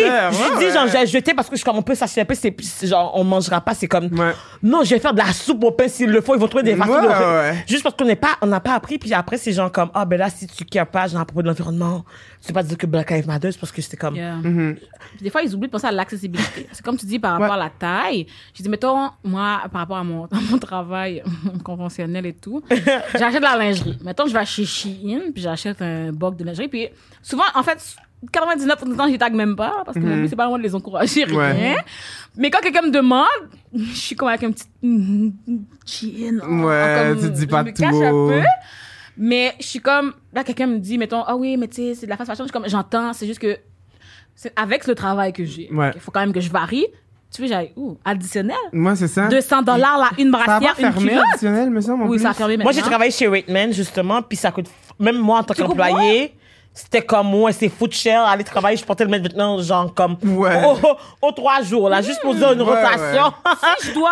[0.60, 0.72] dit ouais.
[0.74, 2.88] genre, j'ai jeté parce que je suis comme, on peut s'acheter un peu, c'est c'est
[2.88, 4.34] genre, on mangera pas, c'est comme, Ouais.
[4.62, 6.64] non, je vais faire de la soupe au pain s'il le faut, ils vont trouver
[6.64, 7.28] des façons Ouais, de le faire.
[7.54, 7.64] ouais.
[7.68, 10.04] Juste parce qu'on n'est pas, on n'a pas appris, puis après, c'est genre comme, ah,
[10.06, 12.04] ben là, si tu cares pas, genre, à propos de l'environnement,
[12.42, 14.38] c'est pas dire que Black Lives Matter, c'est parce que c'était comme, Yeah.
[14.38, 14.76] Mm-hmm.
[14.76, 16.68] Puis Des fois, ils oublient de penser à l'accessibilité.
[16.72, 17.54] C'est comme tu dis par rapport Ouais.
[17.62, 18.28] à la taille.
[18.56, 21.22] Je dis, mettons, moi, par rapport à mon, à mon travail
[21.64, 22.64] conventionnel et tout,
[23.14, 23.98] j'achète de la lingerie.
[24.04, 26.68] Mettons, je vais chez Shein, puis j'achète un boc de lingerie.
[26.70, 26.88] Puis
[27.22, 27.78] souvent, en fait,
[28.34, 30.58] 99% du temps, je les tag même pas, parce que mon but, c'est pas vraiment
[30.58, 31.38] de les encourager, rien.
[31.38, 31.78] Ouais.
[32.38, 33.28] Mais quand quelqu'un me demande,
[33.74, 35.30] je suis comme avec un petit mm,
[35.86, 36.40] Shein.
[36.64, 38.28] Ouais, tu dis pas je me cache un tout.
[38.30, 38.42] peu.
[39.22, 42.06] Mais je suis comme, là, quelqu'un me dit, mettons, ah oui, mais tu sais, c'est
[42.06, 42.46] de la fast fashion.
[42.46, 43.58] Je suis comme, j'entends, c'est juste que,
[44.34, 45.70] c'est avec le travail que j'ai.
[45.74, 45.92] Ouais.
[45.94, 46.88] Il faut quand même que je varie.
[47.36, 47.98] Tu veux, j'aille où?
[48.06, 48.56] Additionnel?
[48.72, 49.28] Moi, c'est ça.
[49.28, 51.26] 200 dollars, là, une Ça a brassière, pas une fermé culotte?
[51.34, 52.04] additionnel, me semble.
[52.04, 52.24] en Oui, plus.
[52.24, 52.72] ça a fermé maintenant.
[52.72, 55.76] Moi, j'ai travaillé chez Rateman, justement, puis ça coûte, même moi, en tant Tu comprends?
[55.86, 56.34] qu'employé,
[56.74, 60.16] c'était comme, ouais, c'est foot cher, aller travailler, je portais le mettre maintenant, genre, comme,
[60.24, 60.64] Ouais.
[60.66, 63.34] aux, aux- aux trois jours, là, juste pour dire une Ouais, rotation.
[63.82, 64.10] si je dois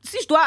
[0.00, 0.40] si je dois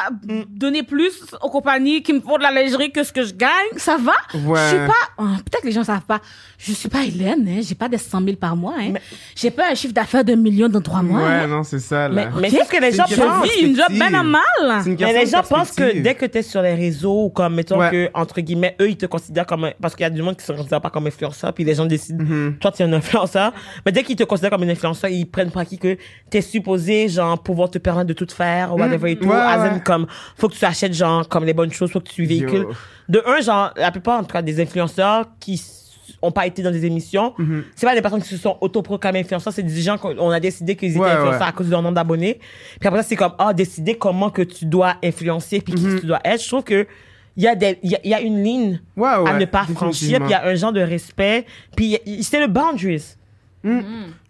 [0.49, 3.49] donner plus aux compagnies qui me font de la lingerie que ce que je gagne,
[3.77, 4.13] ça va?
[4.34, 4.60] Ouais.
[4.60, 6.21] Je suis pas, ah, peut-être que les gens savent pas,
[6.58, 8.93] je suis pas Hélène, hein, j'ai pas des 100 000 par mois, hein.
[9.36, 11.21] J'ai pas un chiffre d'affaires d'un million dans trois mois.
[11.21, 11.47] Ouais, hein.
[11.47, 12.32] non, c'est ça, mais, là.
[12.39, 13.45] mais c'est ce que les gens pensent.
[13.45, 14.41] de Je vis une job bien à mal.
[14.84, 17.25] C'est une Mais les de gens pensent que dès que tu es sur les réseaux,
[17.25, 17.89] ou comme, mettons Ouais.
[17.91, 20.36] que, entre guillemets, eux, ils te considèrent comme, un- parce qu'il y a du monde
[20.38, 22.58] qui se considère pas comme influenceur, puis les gens décident, Mm-hmm.
[22.60, 23.53] toi, tu es un influenceur.
[23.86, 25.97] Mais dès qu'ils te considèrent comme un influenceur, ils prennent pour acquis que
[26.29, 29.27] t'es supposé, genre, pouvoir te permettre de tout faire, ou whatever et tout.
[29.27, 29.81] Ouais, As in, ouais.
[29.83, 32.61] comme, faut que tu achètes, genre, comme les bonnes choses, faut que tu véhicules.
[32.63, 32.71] Yo.
[33.09, 35.61] De un, genre, la plupart, en tout cas, des influenceurs qui
[36.21, 37.63] ont pas été dans des émissions, Mm-hmm.
[37.75, 40.75] c'est pas des personnes qui se sont autoproclamées influenceurs, c'est des gens qu'on a décidé
[40.75, 42.39] qu'ils étaient Ouais, influenceurs à cause de leur nombre d'abonnés.
[42.79, 45.95] Puis après ça, c'est comme, ah, décider comment que tu dois influencer puis Mm-hmm.
[45.95, 46.41] qui tu dois être.
[46.43, 46.87] Je trouve que
[47.37, 48.81] il y a des, il y a, y a une ligne
[49.27, 52.47] à ne pas franchir, puis il y a un genre de respect, puis c'est le
[52.47, 53.15] boundaries.
[53.61, 53.71] Puis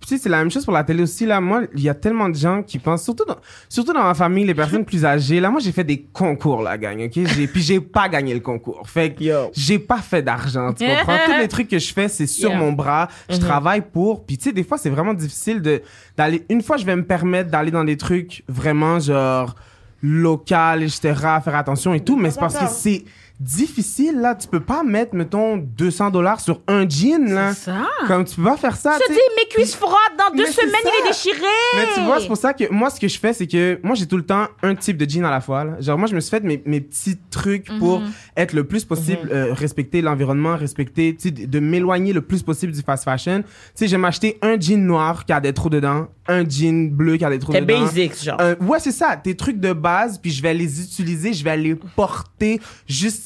[0.02, 1.26] tu sais, c'est la même chose pour la télé aussi.
[1.26, 3.36] Là, moi, il y a tellement de gens qui pensent, surtout dans,
[3.68, 5.40] surtout dans ma famille, les personnes plus âgées.
[5.40, 7.12] Là, moi, j'ai fait des concours, la gang, ok?
[7.36, 8.90] J'ai, puis j'ai pas gagné le concours.
[8.90, 11.18] Fait que j'ai pas fait d'argent, tu comprends?
[11.26, 12.58] Tous les trucs que je fais, c'est sur Yeah.
[12.60, 13.08] mon bras.
[13.30, 14.26] Je travaille pour.
[14.26, 15.82] Puis tu sais, des fois, c'est vraiment difficile de,
[16.18, 19.56] d'aller, une fois, je vais me permettre d'aller dans des trucs vraiment, genre,
[20.02, 21.14] local, etc.,
[21.44, 23.04] faire attention et tout, mais c'est parce que c'est
[23.40, 24.36] difficile, là.
[24.36, 27.54] Tu peux pas mettre, mettons, 200 dollars sur un jean, là.
[27.54, 27.88] Ça.
[28.08, 30.52] Comme tu peux pas faire ça, Je tu dis, mes cuisses frottes, dans deux Mais
[30.52, 31.40] semaines, il est déchiré.
[31.76, 33.96] Mais tu vois, c'est pour ça que moi, ce que je fais, c'est que moi,
[33.96, 35.64] j'ai tout le temps un type de jean à la fois.
[35.64, 35.80] là.
[35.80, 37.80] Genre, moi, je me suis fait mes, mes petits trucs Mhm.
[37.80, 38.02] pour
[38.36, 42.74] être le plus possible, euh, respecter l'environnement, respecter, tu de, de m'éloigner le plus possible
[42.74, 43.42] du fast fashion.
[43.42, 46.90] Tu sais, je vais m'acheter un jean noir qui a des trous dedans, un jean
[46.92, 47.86] bleu qui a des trous dedans.
[47.86, 48.38] basic, genre.
[48.42, 51.56] Euh, ouais, c'est ça, tes trucs de base, puis je vais les utiliser, je vais
[51.58, 52.60] les porter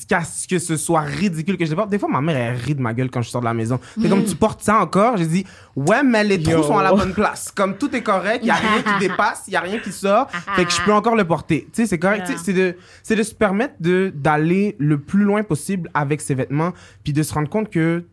[0.03, 1.89] jusqu'à ce que ce soit ridicule que je les porte.
[1.89, 3.79] Des fois, ma mère, elle rit de ma gueule quand je sors de la maison.
[3.99, 5.17] C'est comme, tu portes ça encore?
[5.17, 6.63] J'ai dit, ouais, mais les trous Yo.
[6.63, 7.51] sont à la bonne place.
[7.55, 9.91] Comme tout est correct, il y a rien qui dépasse, il y a rien qui
[9.91, 11.67] sort, fait que je peux encore le porter.
[11.73, 12.27] Tu sais, c'est correct.
[12.27, 16.35] Tu C'est de, c'est de se permettre de, d'aller le plus loin possible avec ses
[16.35, 18.03] vêtements, puis de se rendre compte que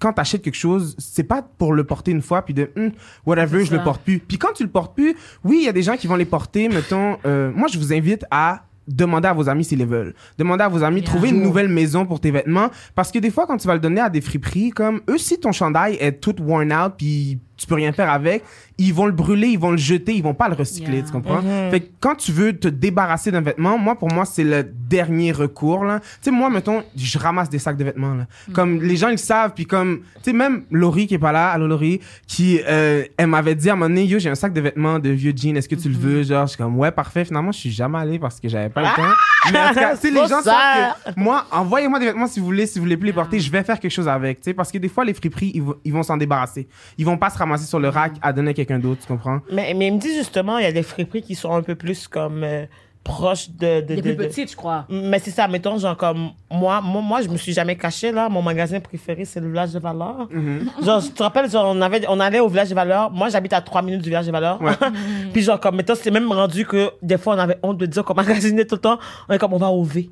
[0.00, 2.92] quand t'achètes quelque chose, c'est pas pour le porter une fois puis de Hum,
[3.26, 4.20] whatever, je le porte plus.
[4.20, 6.24] Puis quand tu le portes plus, oui, il y a des gens qui vont les
[6.24, 6.68] porter.
[6.68, 10.14] Mettons, euh, moi je vous invite à demander à vos amis s'ils les veulent.
[10.38, 11.10] Demandez à vos amis, Bien.
[11.10, 12.70] trouver une nouvelle maison pour tes vêtements.
[12.94, 15.38] Parce que des fois, quand tu vas le donner à des friperies, comme eux, si
[15.38, 18.44] ton chandail est tout worn out puis tu peux rien faire avec,
[18.78, 21.02] ils vont le brûler, ils vont le jeter, ils vont pas le recycler, Yeah.
[21.06, 21.42] tu comprends?
[21.42, 21.70] Mhm.
[21.70, 25.32] Fait que quand tu veux te débarrasser d'un vêtement, moi, pour moi, c'est le dernier
[25.32, 25.98] recours, là.
[26.00, 28.26] Tu sais, moi, mettons, je ramasse des sacs de vêtements, là.
[28.54, 31.50] Comme les gens, ils savent, puis comme, tu sais, même Laurie qui est pas là,
[31.50, 34.52] allô Laurie, qui, euh, elle m'avait dit à un moment donné, yo, j'ai un sac
[34.52, 36.22] de vêtements de vieux jeans, est-ce que tu le veux?
[36.22, 37.24] Genre, je suis comme, ouais, parfait.
[37.24, 39.12] Finalement, je suis jamais allé parce que j'avais pas le temps.
[39.52, 40.94] Mais en tout cas, les gens ça.
[41.04, 43.40] savent que, moi, envoyez-moi des vêtements si vous voulez, si vous voulez plus les porter,
[43.40, 45.62] je vais faire quelque chose avec, tu sais, parce que des fois, les friperies, ils,
[45.62, 46.68] vont- ils vont s'en débarrasser.
[46.98, 49.40] Ils vont pas se ramasser sur le rack à donner à quelqu'un d'autre, tu comprends?
[49.52, 51.74] Mais, mais il me dit justement, il y a des friperies qui sont un peu
[51.74, 52.66] plus comme euh,
[53.08, 53.80] proches de.
[53.80, 54.84] de, de- plus de- petites, je crois.
[54.88, 58.28] Mais c'est ça, mettons, genre comme moi, moi, moi, je me suis jamais caché là.
[58.28, 60.28] Mon magasin préféré, c'est le village de Valeur.
[60.84, 63.10] Genre, tu te rappelles, genre, on, avait, on allait au village de Valeur.
[63.10, 64.60] Moi, j'habite à 3 minutes du village de Valeur.
[64.62, 64.72] Ouais.
[65.32, 68.04] Puis, genre, comme, mettons, c'est même rendu que des fois, on avait honte de dire
[68.04, 68.98] qu'on magasinait tout le temps.
[69.28, 70.10] On est comme, on va au V.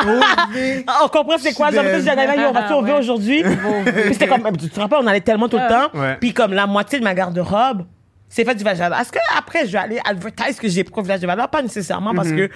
[0.00, 1.70] On comprend c'est quoi?
[1.70, 2.98] Genre, Dana, on va au V Ouais.
[2.98, 3.42] aujourd'hui?
[3.42, 5.98] Puis c'était comme, tu te rappelles, on allait tellement tout le temps.
[5.98, 6.16] Ouais.
[6.20, 7.84] Puis, comme la moitié de ma garde-robe,
[8.28, 9.00] c'est fait du village de Valeur.
[9.00, 11.48] Est-ce que après, je vais aller advertise que j'ai pris au village de Valeur?
[11.48, 12.48] Pas nécessairement parce que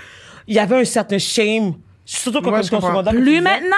[0.46, 1.74] il y avait un certain shame.
[2.04, 3.12] Surtout quand Ouais, on je secondaire.
[3.12, 3.76] Plus maintenant,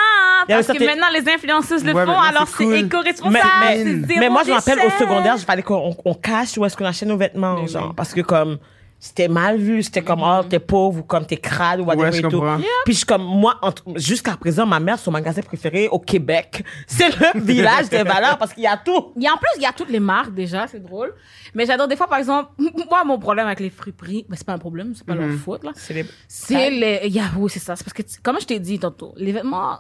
[0.49, 4.07] parce que maintenant les influenceuses le Ouais, font, alors c'est éco-responsable.
[4.09, 6.87] mais, moi, je me rappelle au secondaire, il fallait qu'on on cache où est-ce qu'on
[6.87, 7.89] achète nos vêtements, Mais genre.
[7.89, 7.93] oui.
[7.95, 8.57] Parce que comme,
[9.05, 12.19] c'était mal vu, c'était comme, oh, t'es pauvre ou comme t'es crade ou whatever Ouais,
[12.21, 12.31] et tout.
[12.31, 12.57] comprends.
[12.87, 13.61] Puis je comme, moi,
[13.97, 18.55] jusqu'à présent, ma mère, son magasin préféré au Québec, c'est le village des valeurs parce
[18.55, 19.13] qu'il y a tout.
[19.17, 21.15] Il y a en plus, il y a toutes les marques déjà, c'est drôle.
[21.55, 22.53] Mais j'adore des fois, par exemple,
[22.91, 25.65] moi, mon problème avec les friperies, ben, c'est pas un problème, c'est pas leur faute,
[25.65, 25.73] là.
[25.75, 26.07] C'est les...
[26.27, 27.01] C'est les.
[27.05, 27.77] il y a- oui, c'est ça.
[27.77, 29.77] C'est parce que, comme je t'ai dit tantôt, les vêtements.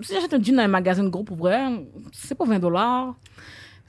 [0.00, 1.60] Si j'achète un jean dans un magasin de gros pour vrai,
[2.12, 3.14] c'est pas 20 dollars.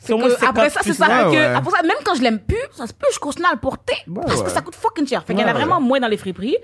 [0.10, 1.08] Moins après 50 ça, c'est ça.
[1.08, 1.46] Ouais, que, ouais.
[1.46, 3.96] après ça, même quand je l'aime plus, ça se peut, je continue à le porter.
[4.08, 5.24] Ouais, parce que ça coûte fucking cher.
[5.26, 6.58] Fait qu'il y en a vraiment moins dans les friperies.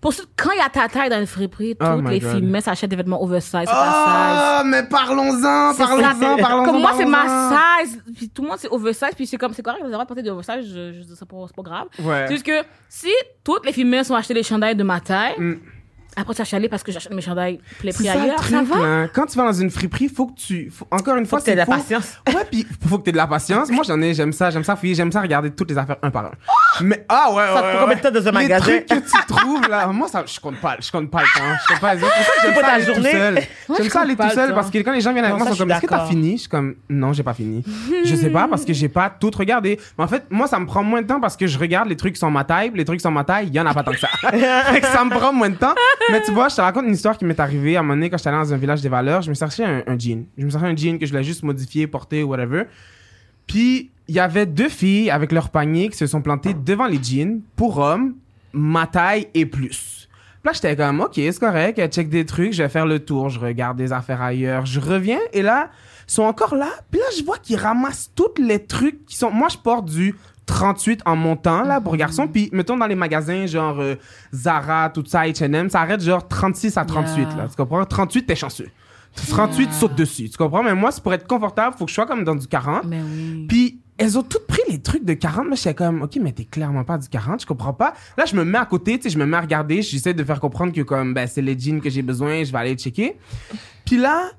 [0.00, 2.60] Pour ce, quand il y a ta taille dans les friperies, Oh toutes les filles
[2.60, 6.36] s'achètent des vêtements oversize, ta Oh, mais parlons-en, parlons-en, ça.
[6.40, 6.64] parlons-en.
[6.64, 7.50] Comme moi, c'est ma
[7.84, 8.02] size.
[8.16, 9.10] Puis tout le monde, c'est oversize.
[9.16, 10.66] Puis c'est comme, c'est correct, vous avez le droit de porter des oversize.
[10.68, 11.86] Je, je dis, c'est pas, pas grave.
[12.00, 12.24] Ouais.
[12.26, 13.08] C'est juste que si
[13.44, 15.54] toutes les femmes sont achetées des chandails de ma taille, Mm.
[16.16, 18.36] Après tu as chialé parce que j'achète mes chandails les C'est prix ça le ailleurs,
[18.36, 18.76] truc, ça va?
[19.02, 19.08] là.
[19.08, 21.52] Quand tu vas dans une friperie, faut que tu, faut- encore une fois, que t'aies
[21.52, 22.18] de la faut- patience.
[22.28, 23.70] Ouais, puis faut que t'aies de la patience.
[23.70, 26.10] Moi, j'en ai, j'aime ça, j'aime ça fouiller, j'aime ça regarder toutes les affaires un
[26.10, 26.30] par un.
[26.82, 27.42] Mais, ah ouais, ouais.
[27.54, 28.64] Ça te prend combien de temps dans un Les magasin?
[28.64, 29.86] trucs que tu trouves, là.
[29.88, 31.44] Moi, ça, je compte pas, je compte pas le temps.
[31.66, 32.12] Je compte pas les autres.
[32.16, 33.10] C'est ça pas ça ta aller tout journée?
[33.12, 35.52] J'aime je ça aller tout seul parce que quand les gens viennent avec moi, ça,
[35.52, 36.32] ils sont je comme, suis est-ce que t'as fini?
[36.32, 37.64] Je suis comme, non, j'ai pas fini.
[38.04, 39.78] je sais pas parce que j'ai pas tout regardé.
[39.98, 41.96] Mais en fait, moi, ça me prend moins de temps parce que je regarde les
[41.96, 42.70] trucs sont ma taille.
[42.74, 44.08] Les trucs sont ma taille, il y en a pas tant que ça.
[44.92, 45.74] Ça me prend moins de temps.
[46.10, 48.10] Mais tu vois, je te raconte une histoire qui m'est arrivée à un moment donné
[48.10, 49.22] quand j'étais allé dans un village des valeurs.
[49.22, 50.24] Je me cherchais un, un jean.
[50.36, 52.64] Je me cherchais un jean que je voulais juste modifier, porter, whatever.
[53.46, 57.02] Puis, il y avait deux filles avec leur panier qui se sont plantées devant les
[57.02, 58.14] jeans pour hommes,
[58.52, 60.08] ma taille et plus.
[60.42, 62.98] Puis là, j'étais comme, OK, c'est correct, elle check des trucs, je vais faire le
[62.98, 65.70] tour, je regarde des affaires ailleurs, je reviens, et là,
[66.06, 66.68] sont encore là.
[66.90, 69.30] Puis là, je vois qu'ils ramassent tous les trucs qui sont...
[69.30, 73.46] Moi, je porte du 38 en montant, là, pour garçons, puis mettons dans les magasins,
[73.46, 73.94] genre euh,
[74.34, 77.36] Zara, tout ça, H&M, ça arrête genre 36 à 38, Yeah.
[77.36, 77.84] là, tu comprends?
[77.84, 78.68] 38, t'es chanceux.
[79.28, 80.62] 38, saute dessus, tu comprends?
[80.62, 82.84] Mais moi, c'est pour être confortable, faut que je sois comme dans du 40.
[82.86, 83.46] Mais oui.
[83.48, 85.46] Puis elles ont toutes pris les trucs de 40.
[85.46, 87.92] Moi, j'étais comme, OK, mais t'es clairement pas du 40, je comprends pas.
[88.16, 90.24] Là, je me mets à côté, tu sais, je me mets à regarder, j'essaie de
[90.24, 93.16] faire comprendre que, comme, ben, c'est les jeans que j'ai besoin, je vais aller checker.
[93.84, 94.30] Puis là,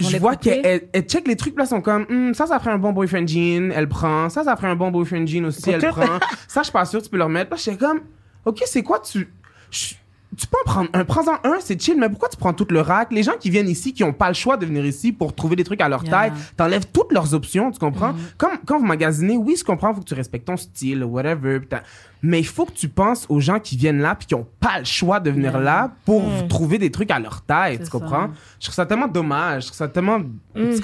[0.00, 2.78] je vois qu'elle elle, check les trucs, là, sont comme, Hum, ça, ça ferait un
[2.78, 4.28] bon boyfriend jean, elle prend.
[4.28, 6.18] Ça, ça ferait un bon boyfriend jean aussi, elle prend.
[6.46, 7.50] Ça, je suis pas sûr, tu peux le remettre.
[7.50, 8.00] Là, j'étais comme,
[8.44, 9.28] OK, c'est quoi, tu.
[9.70, 9.94] je-
[10.36, 12.82] tu peux en prendre un, prends-en un, c'est chill, mais pourquoi tu prends tout le
[12.82, 13.10] rack?
[13.12, 15.56] Les gens qui viennent ici, qui ont pas le choix de venir ici pour trouver
[15.56, 16.10] des trucs à leur Yeah.
[16.12, 18.12] taille, t'enlèves toutes leurs options, tu comprends?
[18.36, 21.80] Comme quand vous magasinez, oui, je comprends, faut que tu respectes ton style, whatever, putain.
[22.22, 24.78] Mais il faut que tu penses aux gens qui viennent là puis qui ont pas
[24.78, 25.60] le choix de venir Yeah.
[25.60, 28.26] là pour trouver des trucs à leur taille, tu comprends?
[28.28, 28.30] ça.
[28.60, 30.18] Je trouve ça tellement dommage, je trouve ça tellement...
[30.20, 30.76] dis,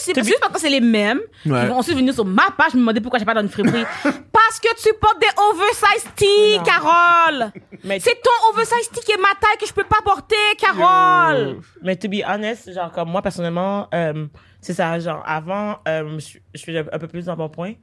[0.00, 1.20] c'est juste parce que c'est les mêmes.
[1.44, 1.62] Ouais.
[1.64, 3.84] Ils vont ensuite venir sur ma page me demander pourquoi j'ai pas dans une friperie.
[4.02, 6.62] parce que tu portes des oversized tee, Non.
[6.62, 7.52] Carole.
[7.84, 11.58] Mais- C'est ton oversized tee qui est ma taille que je peux pas porter, Carole.
[11.82, 14.26] Mais to be honest, genre comme moi personnellement, euh,
[14.60, 16.18] c'est ça, genre avant, euh,
[16.54, 17.74] je, faisais un peu plus dans mon point.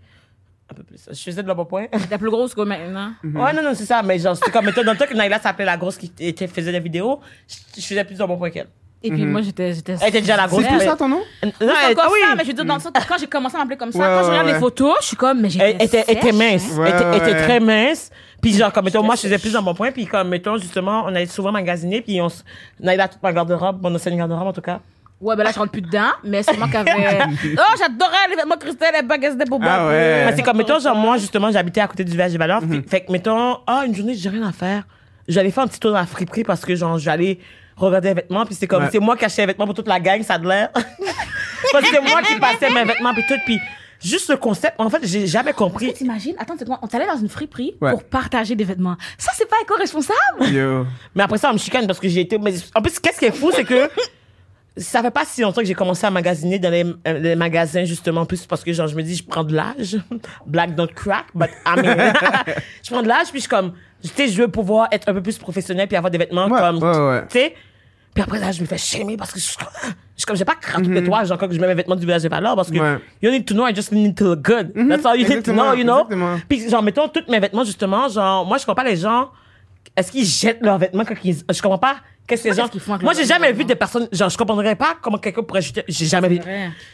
[0.71, 1.05] Un peu plus.
[1.11, 1.87] Je faisais de mon point.
[2.09, 3.11] T'es plus grosse que maintenant.
[3.23, 4.01] Ouais, non, non, c'est ça.
[4.01, 6.47] Mais genre, c'était comme, mettons, dans le temps que Naila s'appelait la grosse qui était,
[6.47, 8.67] faisait des vidéos, je, je faisais plus point qu'elle.
[9.05, 9.73] Et puis moi, j'étais.
[9.73, 10.63] j'étais Elle était déjà la grosse.
[10.63, 11.17] c'est plus ça ton nom?
[11.43, 12.19] Non, C'est elle- encore ah oui.
[12.25, 13.99] ça, mais je veux dire, dans le sens quand j'ai commencé à m'appeler comme ça,
[13.99, 14.53] Ouais, quand je regarde ouais.
[14.53, 15.75] les photos, je suis comme, mais j'étais.
[15.77, 16.63] Elle était, mince.
[16.71, 16.77] hein.
[16.79, 17.43] Ouais, Elle était, ouais, était ouais.
[17.43, 18.09] très mince.
[18.41, 19.91] Puis genre, comme, mettons, moi, je faisais plus dans mon point.
[19.91, 21.99] Puis comme, mettons, justement, on allait souvent magasiner.
[22.01, 22.29] Puis on
[22.79, 24.79] Naila, toute ma garde-robe, mon ancienne garde-robe, en tout cas.
[25.21, 26.91] Ouais, ben là, je rentre plus dedans, mais c'est moi qui avais.
[27.57, 29.65] oh, j'adorais les vêtements Christelle, les baguettes de Boba.
[29.69, 30.25] Ah ouais.
[30.25, 32.61] Mais c'est comme, mettons, genre, moi, justement, j'habitais à côté du village des valeurs.
[32.61, 34.83] puis- Fait que, mettons, ah, une journée, j'ai rien à faire.
[35.27, 37.39] J'allais faire un petit tour dans la friperie parce que, genre, j'allais
[37.77, 38.45] regarder les vêtements.
[38.45, 38.89] Puis c'est comme, Ouais.
[38.91, 40.69] c'est moi qui achetais les vêtements pour toute la gang, ça de l'air.
[41.71, 43.35] parce que c'est moi qui passais mes vêtements, puis tout.
[43.45, 43.59] Puis
[44.03, 45.93] juste le concept, en fait, j'ai jamais compris.
[45.93, 46.35] T'imagines?
[46.37, 46.79] Attends, c'est quoi?
[46.81, 47.91] On t'allait dans une friperie Ouais.
[47.91, 48.97] pour partager des vêtements.
[49.17, 50.47] Ça, c'est pas éco-responsable?
[50.51, 50.85] Yo.
[51.15, 52.37] Mais après ça, on me chicane parce que j'ai été.
[52.37, 53.89] Mais en plus, qu'est-ce qui est fou, c'est que
[54.75, 57.83] ça fait pas si longtemps que j'ai commencé à magasiner dans les, euh, les magasins,
[57.85, 59.97] justement, en plus parce que genre, je me dis, je prends de l'âge.
[60.47, 61.95] Black don't crack, but I mean,
[62.83, 65.13] je prends de l'âge, puis je suis comme, tu sais, je veux pouvoir être un
[65.13, 67.21] peu plus professionnel puis avoir des vêtements Ouais, comme, ouais, ouais.
[67.29, 67.53] tu sais.
[68.13, 69.67] Puis après là, je me fais shamer parce que je suis comme,
[70.17, 72.21] je comme, j'ai pas craqué de toi, genre, quand je mets mes vêtements du village
[72.23, 72.77] de valeur parce que
[73.21, 74.71] you need to know, I just need to look good.
[74.87, 75.99] That's all you need to Exactement, know, you know?
[76.03, 76.39] exactement.
[76.47, 79.29] Puis genre, mettons, tous mes vêtements, justement, genre, moi, je comprends pas les gens,
[79.95, 81.95] est-ce qu'ils jettent leurs vêtements quand ils, je comprends pas.
[82.25, 84.75] Qu'est-ce que les gens, font avec moi, j'ai jamais vu des personnes, genre, je comprendrais
[84.75, 86.39] pas comment quelqu'un pourrait jeter, j'ai jamais vu.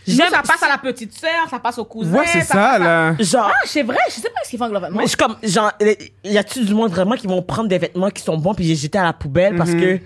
[0.08, 2.18] Ça passe à la petite sœur, ça passe au cousin.
[2.18, 3.16] Ouais, c'est ça, à- là.
[3.20, 4.98] Genre, Ah, c'est vrai, je sais pas ce qu'ils font avec leurs vêtements.
[4.98, 5.72] mais je suis comme, genre,
[6.24, 8.76] y a-tu du monde vraiment qui vont prendre des vêtements qui sont bons puis les
[8.76, 9.80] jeter à la poubelle parce Mhm.
[9.82, 10.00] que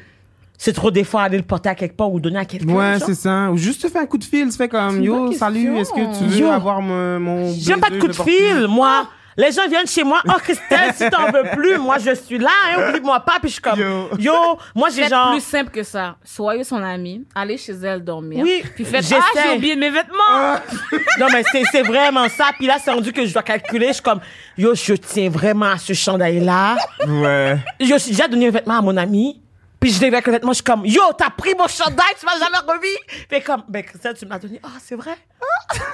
[0.58, 2.74] c'est trop des fois aller le porter à quelque part ou donner à quelqu'un?
[2.74, 3.50] Ouais, c'est ça.
[3.50, 6.18] Ou juste te faire un coup de fil, tu fais comme, yo, salut, est-ce que
[6.18, 6.48] tu veux Yo.
[6.52, 9.08] avoir mon, mon J'aime pas de coup de fil, moi.
[9.38, 12.50] Les gens viennent chez moi, oh Christelle, si t'en veux plus, moi je suis là,
[12.70, 14.10] hein, oublie-moi pas, puis je suis comme, Yo.
[14.20, 14.34] yo,
[14.76, 16.16] moi j'ai genre, plus simple que ça.
[16.24, 18.44] Soyez son ami, allez chez elle dormir.
[18.44, 20.56] Oui, Puis faites, ah, j'ai oublié mes vêtements.
[21.20, 23.94] non mais c'est, c'est vraiment ça, puis là c'est rendu que je dois calculer, je
[23.94, 24.22] suis comme,
[24.58, 27.58] yo, je tiens vraiment à ce chandail-là, Ouais.
[27.80, 29.42] yo, j'ai déjà donné un vêtement à mon ami,
[29.84, 32.26] puis je l'ai avec le vêtement, je suis comme, yo, t'as pris mon chandail, tu
[32.26, 33.28] m'as jamais remis.
[33.28, 34.58] Puis comme, ben, Christelle, tu me l'as donné.
[34.64, 35.18] Ah, c'est vrai.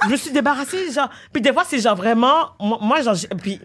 [0.04, 1.10] je me suis débarrassée, genre.
[1.32, 3.60] Puis des fois, c'est genre vraiment, moi, genre, puis,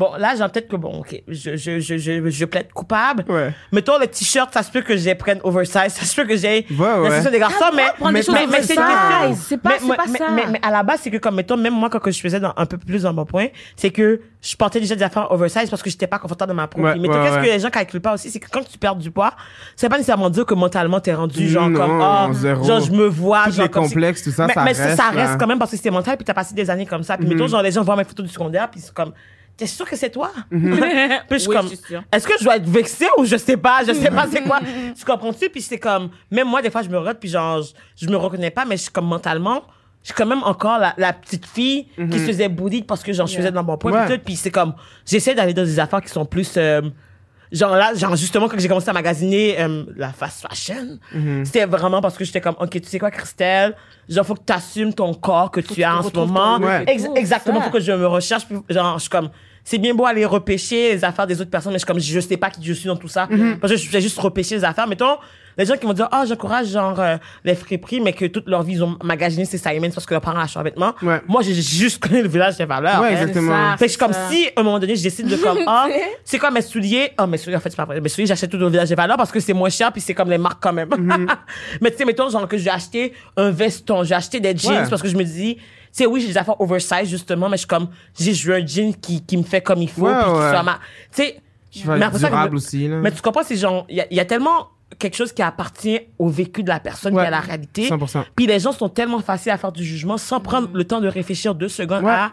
[0.00, 3.24] bon, là, genre, peut-être que bon, ok, je, je, je, je, je plaide coupable.
[3.28, 3.52] Ouais.
[3.70, 6.66] Mettons, le t-shirt, ça se peut que j'ai prenne oversize, ça se peut que j'ai
[6.70, 7.30] Ouais, ouais.
[7.30, 9.34] des garçons, Ah, mais, mais, mais, mais c'est une question.
[9.46, 10.26] c'est pas- mais, c'est pas mais, ça.
[10.34, 12.40] Mais, mais à la base, c'est que comme, mettons, même moi, quand que je faisais
[12.40, 15.68] dans, un peu plus dans mon point, c'est que je portais déjà des affaires oversize
[15.68, 16.80] parce que j'étais pas confortable dans ma peau.
[16.80, 19.34] Ouais, qu'est-ce que les gens calculent pas aussi, c'est que quand tu perds du poids,
[19.76, 22.64] c'est pas nécessairement dire que mentalement t'es rendu genre Non, comme, ah, zéro.
[22.64, 25.12] genre je me vois, genre les comme complexes, tout ça, mais, ça mais reste, ça
[25.12, 25.26] là.
[25.26, 27.18] reste quand même parce que c'est mental puis t'as passé des années comme ça.
[27.18, 27.34] Puis Mhm.
[27.34, 29.12] mettons, genre les gens voient mes photos du secondaire puis c'est comme,
[29.60, 30.30] t'es sûr que c'est toi?
[30.50, 30.76] Mhm.
[31.28, 31.68] puis je suis Oui, comme,
[32.12, 34.58] est-ce que je dois être vexée ou je sais pas, je sais pas c'est quoi?
[34.98, 35.50] tu comprends-tu?
[35.50, 37.72] Puis c'est comme, même moi, des fois, je me regarde puis genre, je,
[38.06, 39.62] je me reconnais pas, mais je suis comme mentalement,
[40.02, 43.12] je suis quand même encore la, la petite fille qui se faisait bully parce que
[43.12, 43.98] genre, je faisais dans mon point Mhm.
[43.98, 44.06] Ouais.
[44.06, 44.24] puis tout.
[44.24, 44.74] Puis c'est comme,
[45.06, 46.80] j'essaie d'aller dans des affaires qui sont plus, euh,
[47.52, 51.44] genre là, genre justement, quand j'ai commencé à magasiner euh, la fast fashion, Mhm.
[51.44, 53.76] c'était vraiment parce que j'étais comme, ok, tu sais quoi, Christelle,
[54.08, 56.58] genre, faut que tu assumes ton corps que tu as en ce moment.
[56.86, 57.66] Ex- exactement, ça.
[57.66, 58.46] faut que je me recherche.
[58.46, 59.28] Puis, genre, je suis comme,
[59.64, 62.20] c'est bien beau aller repêcher les affaires des autres personnes, mais je suis comme, je
[62.20, 63.28] sais pas qui je suis dans tout ça.
[63.60, 64.86] Parce que je fais juste repêcher les affaires.
[64.86, 65.16] Mettons,
[65.58, 68.62] les gens qui vont dire, ah, j'encourage, genre, euh, les friperies, mais que toute leur
[68.62, 70.94] vie, ils ont magasiné ces Simons parce que leurs parents achètent un vêtement.
[71.02, 71.20] Ouais.
[71.28, 73.02] Moi, j'ai juste connu le village des valeurs.
[73.02, 73.52] Ouais, exactement.
[73.72, 73.76] ça.
[73.76, 74.28] Fait que je suis comme ça.
[74.30, 75.88] si, à un moment donné, je décide de comme, ah,
[76.24, 77.10] c'est quoi mes souliers?
[77.18, 78.00] Ah, mes souliers, en fait, c'est pas vrai.
[78.00, 80.14] Mes souliers, j'achète tout au village des valeurs parce que c'est moins cher puis c'est
[80.14, 80.88] comme les marques quand même.
[81.80, 84.88] Mais tu sais, mettons, genre, que j'ai acheté un veston, j'ai acheté des jeans Ouais.
[84.88, 85.58] parce que je me dis,
[85.92, 88.66] sais, oui, j'ai des affaires oversize, justement, mais je suis comme, j'ai je veux un
[88.66, 90.50] jean qui, qui me fait comme il faut Ouais, puis qui ouais.
[90.50, 90.78] soit ma,
[91.14, 91.40] tu sais,
[91.86, 92.96] mais après ça, durable mais- aussi, là.
[92.96, 94.68] mais tu comprends, c'est genre, il y a, il y a tellement
[94.98, 97.20] quelque chose qui appartient au vécu de la personne, Ouais.
[97.22, 97.88] qui est à la réalité.
[97.88, 98.24] 100%.
[98.34, 101.06] Puis les gens sont tellement faciles à faire du jugement sans prendre le temps de
[101.08, 102.10] réfléchir deux secondes Ouais.
[102.10, 102.32] à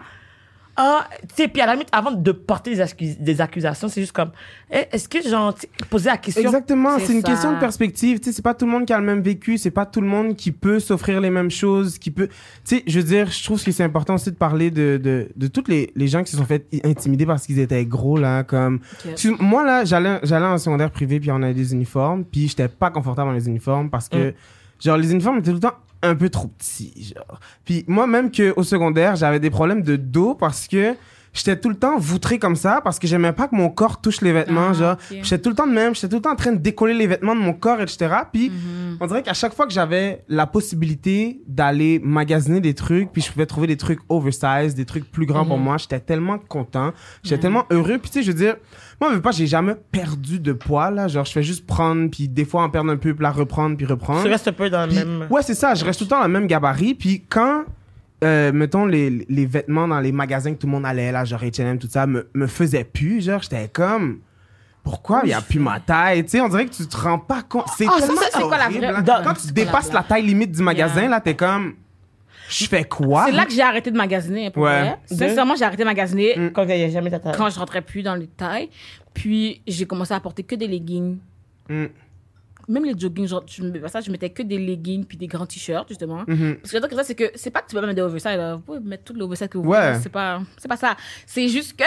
[0.77, 4.01] ah, tu sais, puis à la limite, avant de porter des, accus- des accusations, c'est
[4.01, 4.29] juste comme,
[4.71, 6.43] eh, est-ce que, genre, tu sais, poser la question?
[6.43, 7.27] Exactement, C'est une ça.
[7.27, 8.19] question de perspective.
[8.19, 10.01] Tu sais, c'est pas tout le monde qui a le même vécu, c'est pas tout
[10.01, 12.27] le monde qui peut s'offrir les mêmes choses, qui peut.
[12.27, 15.27] Tu sais, je veux dire, je trouve que c'est important aussi de parler de de
[15.35, 18.43] de toutes les les gens qui se sont fait intimider parce qu'ils étaient gros là,
[18.43, 18.79] comme.
[19.03, 19.11] Ok.
[19.13, 22.67] Excuse- Moi là, j'allais j'allais en secondaire privé puis on avait des uniformes, puis j'étais
[22.67, 24.33] pas confortable dans les uniformes parce que
[24.79, 27.39] genre les uniformes étaient tout le temps un peu trop petits, genre.
[27.65, 30.95] Puis moi même que au secondaire, j'avais des problèmes de dos parce que
[31.33, 34.21] J'étais tout le temps voutré comme ça parce que j'aimais pas que mon corps touche
[34.21, 34.97] les vêtements, Ah, genre.
[35.11, 37.05] J'étais tout le temps de même, j'étais tout le temps en train de décoller les
[37.05, 38.07] vêtements de mon corps, etc.
[38.33, 38.97] Puis Mhm.
[38.99, 43.31] on dirait qu'à chaque fois que j'avais la possibilité d'aller magasiner des trucs, puis je
[43.31, 46.91] pouvais trouver des trucs oversize, des trucs plus grands pour moi, j'étais tellement content,
[47.21, 47.99] j'étais tellement heureux.
[47.99, 48.55] Puis tu sais, je veux dire,
[48.99, 51.07] moi, je veux pas, j'ai jamais perdu de poids là.
[51.07, 53.77] Genre, je fais juste prendre, puis des fois en perdre un peu, puis la reprendre,
[53.77, 54.23] puis reprendre.
[54.23, 55.27] Tu restes un peu dans le Puis- même.
[55.29, 55.75] Ouais, c'est ça.
[55.75, 56.95] Je reste tout le temps dans le même gabarit.
[56.95, 57.63] Puis quand,
[58.23, 61.41] euh, mettons, les, les vêtements dans les magasins que tout le monde allait, là, genre
[61.43, 64.19] H&M, tout ça, me, me faisaient plus, genre, j'étais comme...
[64.83, 66.23] Pourquoi il y a plus ma taille?
[66.23, 67.65] Tu sais, on dirait que tu te rends pas compte.
[67.77, 69.03] C'est Ah, ça, quoi la horrible, vraie- hein.
[69.05, 71.09] Quand tu quoi la dépasses la taille limite du magasin, Yeah.
[71.09, 71.73] là, t'es comme...
[72.49, 73.25] Je fais quoi?
[73.25, 74.49] C'est là que j'ai arrêté de magasiner.
[74.51, 74.81] Pour Ouais.
[74.81, 74.97] vrai.
[75.05, 76.51] Sincèrement, j'ai arrêté de magasiner Mm.
[76.51, 77.33] Quand il n'y a jamais ta taille.
[77.37, 78.69] quand je rentrais plus dans les tailles.
[79.13, 81.17] Puis j'ai commencé à porter que des leggings.
[81.69, 81.85] Mm.
[82.69, 85.45] Même les joggings, genre, je, me- ça, je mettais que des leggings puis des grands
[85.45, 86.23] t-shirts, justement.
[86.27, 86.57] Mhm.
[86.57, 88.01] Parce que le truc, c'est ça, c'est que c'est pas que tu peux mettre des
[88.01, 88.35] oversize.
[88.37, 88.55] là.
[88.55, 89.87] Vous pouvez mettre tout l'oversize que vous Ouais.
[89.91, 89.99] voulez.
[90.03, 90.97] C'est pas, c'est pas ça.
[91.25, 91.85] C'est juste que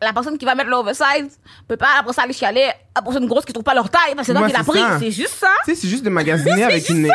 [0.00, 3.26] la personne qui va mettre l'oversize peut pas après ça aller chialer à la personne
[3.26, 4.78] grosse qui trouve pas leur taille parce que c'est Ouais, donc qu'il a c'est pris.
[4.80, 4.98] ça.
[5.00, 5.48] C'est juste ça.
[5.64, 7.10] Tu sais, c'est juste de magasiner avec une,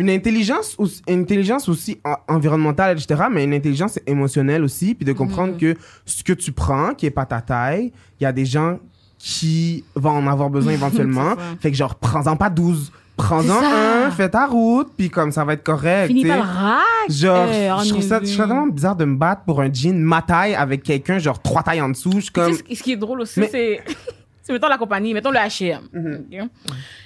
[0.00, 5.04] une intelligence, aussi- une intelligence aussi en- environnementale, etc., mais une intelligence émotionnelle aussi, puis
[5.04, 5.76] de comprendre que
[6.06, 8.78] ce que tu prends, qui est pas ta taille, il y a des gens
[9.18, 11.34] qui vont en avoir besoin éventuellement.
[11.60, 12.90] Fait que genre, prends-en pas 12.
[13.16, 16.06] Prends-en un, fais ta route, puis comme ça va être correct.
[16.06, 17.10] Finis le rack.
[17.10, 19.98] Genre, Eh, je trouve ça, je trouve tellement bizarre de me battre pour un jean
[20.02, 22.12] ma taille avec quelqu'un, genre trois tailles en dessous.
[22.20, 22.54] Je Tu comme.
[22.54, 23.80] sais, ce- qui est drôle aussi, c'est.
[24.50, 25.80] c'est, mettons la compagnie, mettons le H&M.
[26.32, 26.48] ok?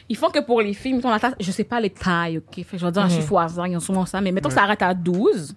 [0.08, 2.54] Ils font que pour les filles, mettons la taille, je sais pas les tailles, ok?
[2.56, 4.48] Fait que je vais dire un chiffre au hasard, ils ont souvent ça, mais mettons
[4.48, 5.54] que ça arrête à 12.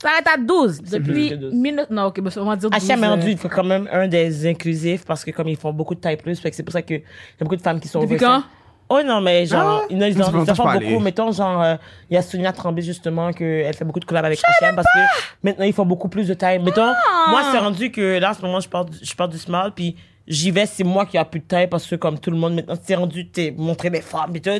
[0.00, 0.80] Ça arrête à 12.
[0.82, 1.52] Depuis plus que 12.
[1.52, 1.90] 19...
[1.90, 2.80] Non, ok, ben, on va dire 12.
[2.88, 5.72] H&M euh, rendu, il faut quand même un des inclusifs parce que comme ils font
[5.72, 7.02] beaucoup de taille plus, fait que c'est pour ça que y a
[7.40, 8.42] beaucoup de femmes qui sont Depuis quand?
[8.88, 10.98] Oh non, mais genre, Ah, ils, en, ils font beaucoup.
[10.98, 11.76] Mettons, genre, euh,
[12.10, 14.98] il y a Sonia Tremblay, justement, qu'elle fait beaucoup de collabs avec H&M parce que
[15.42, 16.58] maintenant, ils font beaucoup plus de taille.
[16.58, 17.26] Mettons, Ah!
[17.30, 19.72] moi, c'est rendu que là, en ce moment, je porte, du- je porte du small,
[19.74, 22.36] puis j'y vais, c'est moi qui a plus de taille parce que comme tout le
[22.36, 24.50] monde, maintenant, c'est rendu, t'es montrer des femmes et tout.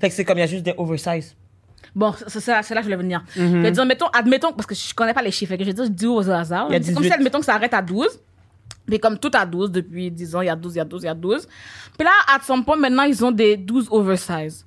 [0.00, 1.34] Fait que c'est comme, il y a juste des oversize.
[1.94, 3.22] Bon, c'est ça, c'est là que je voulais venir.
[3.36, 3.52] Mhm.
[3.56, 5.74] Je vais dire, mettons, admettons, parce que je connais pas les chiffres, que je vais
[5.74, 6.66] dire, je dis au hasard.
[6.70, 7.08] Il y a C'est comme 18.
[7.08, 8.08] si, admettons que ça arrête à 12.
[8.88, 10.84] Mais comme tout à 12, depuis 10 ans, il y a 12, il y a
[10.84, 11.46] 12, il y a 12.
[11.96, 14.66] Puis là, à son point, maintenant, ils ont des 12 oversize.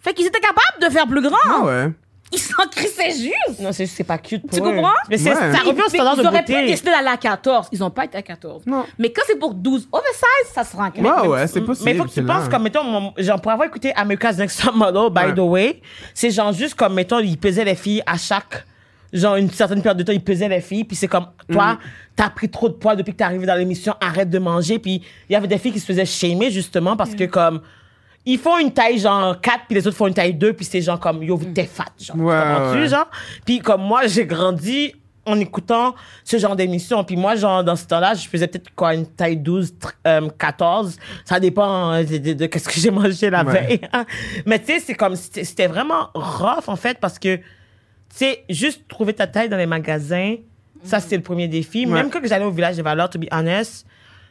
[0.00, 1.36] Fait qu'ils étaient capables de faire plus grand.
[1.44, 1.92] Ah ouais.
[2.34, 3.60] Ils s'en crissaient juste.
[3.60, 4.62] Non, c'est juste, c'est pas cute pour Tu eux.
[4.74, 4.90] comprends?
[5.08, 5.36] Mais c'est, Ouais.
[5.36, 6.66] ça revient au Ils- standard de Ils auraient pu beauté.
[6.66, 7.68] décider d'aller à 14.
[7.72, 8.62] Ils ont pas été à 14.
[8.66, 8.84] Non.
[8.98, 11.04] Mais quand c'est pour 12 oversize, ça se rend compte.
[11.04, 11.84] Ouais, ouais, c'est possible.
[11.86, 12.34] Mais il faut que c'est tu là.
[12.34, 15.34] penses comme, mettons, mon- genre, pour avoir écouté America's Next Top Model, by Ouais.
[15.34, 15.80] the way,
[16.12, 18.64] c'est genre juste comme, mettons, ils pesaient les filles à chaque,
[19.12, 21.78] genre, une certaine période de temps, ils pesaient les filles, puis c'est comme, toi,
[22.16, 25.02] t'as pris trop de poids depuis que t'es arrivé dans l'émission, arrête de manger, puis
[25.28, 27.60] il y avait des filles qui se faisaient shamer, justement, parce que, comme,
[28.26, 30.80] ils font une taille genre 4 puis les autres font une taille 2 puis c'est
[30.82, 32.88] genre comme yo t'es fat genre Ouais, comprends-tu, ouais.
[32.88, 33.10] genre?
[33.44, 34.94] Puis comme moi j'ai grandi
[35.26, 38.94] en écoutant ce genre d'émission puis moi genre dans ce temps-là je faisais peut-être quoi
[38.94, 42.90] une taille 12 tr- euh, 14 ça dépend euh, de, de- de qu'est-ce que j'ai
[42.90, 43.52] mangé la Ouais.
[43.66, 44.04] veille hein.
[44.44, 47.42] mais tu sais c'est comme c'était vraiment rough en fait parce que tu
[48.10, 50.36] sais juste trouver ta taille dans les magasins
[50.82, 51.92] ça c'était le premier défi Ouais.
[51.92, 53.86] même quand j'allais au village des valeurs to be honest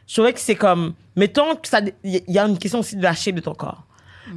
[0.06, 3.02] je trouvais que c'est comme mettons que ça il y a une question aussi de
[3.02, 3.82] la shape de ton corps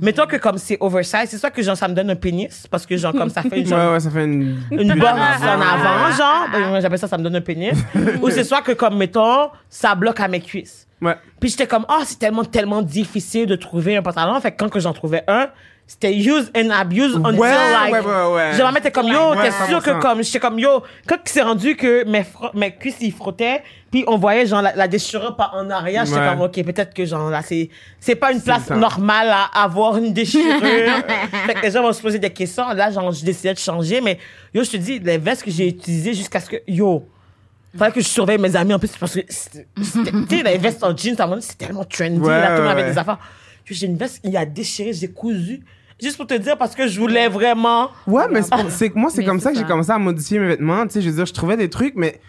[0.01, 2.85] mettons que comme c'est oversize c'est ça que genre ça me donne un pénis parce
[2.85, 4.59] que genre comme ça fait genre Ouais, ouais, ça fait une.
[4.71, 7.73] une bosse en avant genre Ben, j'appelle ça ça me donne un pénis
[8.21, 11.15] ou c'est soit que comme mettons ça bloque à mes cuisses Ouais.
[11.39, 14.41] puis j'étais comme, oh, c'est tellement, tellement difficile de trouver un pantalon.
[14.41, 15.47] Fait que quand que j'en trouvais un,
[15.89, 17.93] c'était use and abuse until Ouais, like.
[17.93, 18.51] ouais, ouais, ouais.
[18.57, 19.99] Je m'en comme, yo, t'es sûr que 100%.
[19.99, 24.17] comme, j'étais comme, yo, quand c'est rendu que mes, mes cuisses, ils frottaient, puis on
[24.17, 27.41] voyait, genre, la, la déchirure par en arrière, j'étais comme, ok, peut-être que, genre, là,
[27.41, 27.69] c'est,
[28.01, 28.75] c'est pas une place ça.
[28.75, 30.59] normale à avoir une déchirure.
[31.45, 32.67] fait que les gens vont se poser des questions.
[32.73, 34.19] Là, genre, je décidais de changer, mais,
[34.53, 37.07] yo, je te dis, les vestes que j'ai utilisées jusqu'à ce que, yo,
[37.77, 40.95] fallait que je surveille mes amis en plus parce que tu sais les vestes en
[40.97, 43.19] jeans c'est tellement trendy Ouais, là tout le monde avait des affaires
[43.69, 45.61] j'ai une veste il a déchiré j'ai cousu
[46.01, 48.97] juste pour te dire parce que je voulais vraiment Ouais, mais c'est pour- c'est que
[48.99, 50.85] moi, c'est comme c'est ça que j'ai commencé à modifier mes vêtements.
[50.87, 52.19] Tu sais, je veux dire, je trouvais des trucs, mais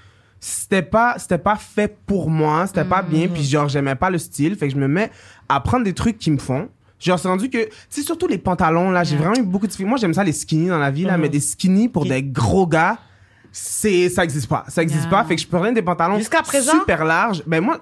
[0.41, 4.19] c'était pas, c'était pas fait pour moi, c'était pas bien, puis genre, j'aimais pas le
[4.19, 4.55] style.
[4.57, 5.11] Fait que je me mets
[5.49, 6.69] à prendre des trucs qui me font.
[7.01, 9.73] Genre, c'est rendu que, tu sais, surtout les pantalons, là, j'ai vraiment eu beaucoup de
[9.73, 9.85] filles.
[9.87, 11.23] Moi, j'aime ça, les skinny dans la vie, là, Mhm.
[11.23, 12.99] mais des skinny pour Qui- des gros gars,
[13.53, 14.65] c'est, ça existe pas.
[14.69, 15.11] Ça existe Yeah.
[15.11, 15.25] pas.
[15.25, 16.73] Fait que je prenais des pantalons Jusqu'à présent?
[16.73, 17.43] super larges.
[17.47, 17.81] Ben, moi,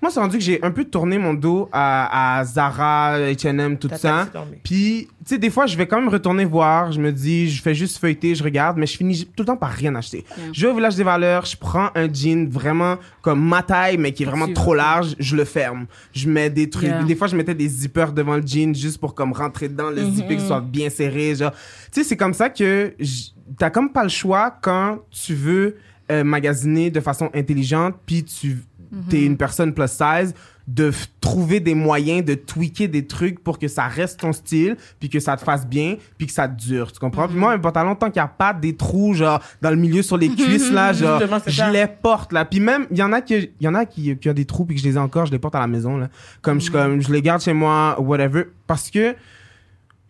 [0.00, 3.88] moi, c'est rendu que j'ai un peu tourné mon dos à, à Zara, H&M, tout
[3.96, 4.28] ça.
[4.62, 6.92] Puis, tu sais, des fois, je vais quand même retourner voir.
[6.92, 9.56] Je me dis, je fais juste feuilleter, je regarde, mais je finis tout le temps
[9.56, 10.24] par rien acheter.
[10.36, 10.46] Yeah.
[10.52, 14.12] Je vais au village des valeurs, je prends un jean vraiment comme ma taille, mais
[14.12, 15.86] qui est vraiment trop large, je le ferme.
[16.14, 16.84] Je mets des trucs.
[16.88, 17.02] Yeah.
[17.04, 20.02] Des fois, je mettais des zippers devant le jean juste pour comme rentrer dedans, le
[20.02, 20.14] Mhm.
[20.14, 21.34] zipper qui soit bien serré.
[21.34, 21.52] Genre,
[21.92, 25.76] tu sais, c'est comme ça que j- t'as comme pas le choix quand tu veux
[26.10, 28.58] euh, magasiner de façon intelligente, puis tu
[28.92, 29.04] Mhm.
[29.08, 30.34] t'es une personne plus size,
[30.68, 35.08] de trouver des moyens de tweaker des trucs pour que ça reste ton style, puis
[35.08, 36.92] que ça te fasse bien, puis que ça te dure.
[36.92, 37.26] Tu comprends?
[37.26, 40.02] Puis moi, un pantalon, tant qu'il n'y a pas des trous, genre, dans le milieu
[40.02, 41.70] sur les cuisses, là, genre, je ça.
[41.70, 42.44] les porte, là.
[42.44, 44.66] Puis même, il y en a qui, y en a qui, qui ont des trous,
[44.66, 46.10] puis que je les ai encore, je les porte à la maison, là.
[46.42, 48.44] Comme, je, comme, je les garde chez moi, whatever.
[48.66, 49.16] Parce que,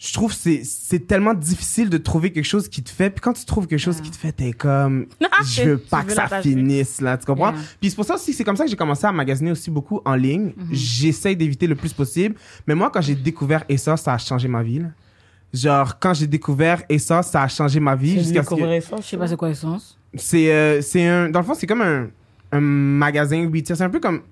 [0.04, 3.20] je trouve que c'est c'est tellement difficile de trouver quelque chose qui te fait puis
[3.20, 5.06] quand tu trouves quelque chose qui te fait t'es comme
[5.44, 7.52] je veux pas que veux ça finisse là tu comprends?
[7.52, 7.60] Yeah.
[7.80, 10.00] puis c'est pour ça aussi c'est comme ça que j'ai commencé à magasiner aussi beaucoup
[10.04, 10.68] en ligne Mhm.
[10.72, 12.34] j'essaye d'éviter le plus possible
[12.66, 14.88] mais moi quand j'ai découvert ça ça a changé ma vie là.
[15.54, 19.02] genre quand j'ai découvert ça ça a changé ma vie jusqu'à ce que ça, Je
[19.02, 19.96] sais pas c'est quoi l'essence.
[20.16, 22.08] c'est euh, c'est un dans le fond c'est comme un
[22.50, 24.22] un magasin retail c'est un peu comme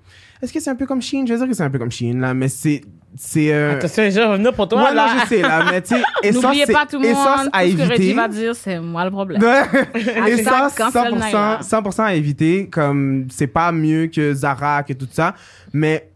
[0.41, 1.25] est-ce que c'est un peu comme Shein?
[1.27, 2.81] Je veux dire que c'est un peu comme Shein là mais c'est
[3.17, 5.07] c'est euh, Attention, les gens venir pour toi, Ouais, là.
[5.13, 7.49] non, je sais, là, mais tu sais, N'oubliez pas tout le monde.
[7.51, 8.13] à Tout ce que Reggie éviter.
[8.13, 9.41] va dire, c'est moi le problème.
[9.95, 11.59] et ça, Hashtag cancel 100%, Naila.
[11.61, 12.69] 100% à éviter.
[12.69, 15.35] Comme, c'est pas mieux que Zara, que tout ça.
[15.73, 16.10] Mais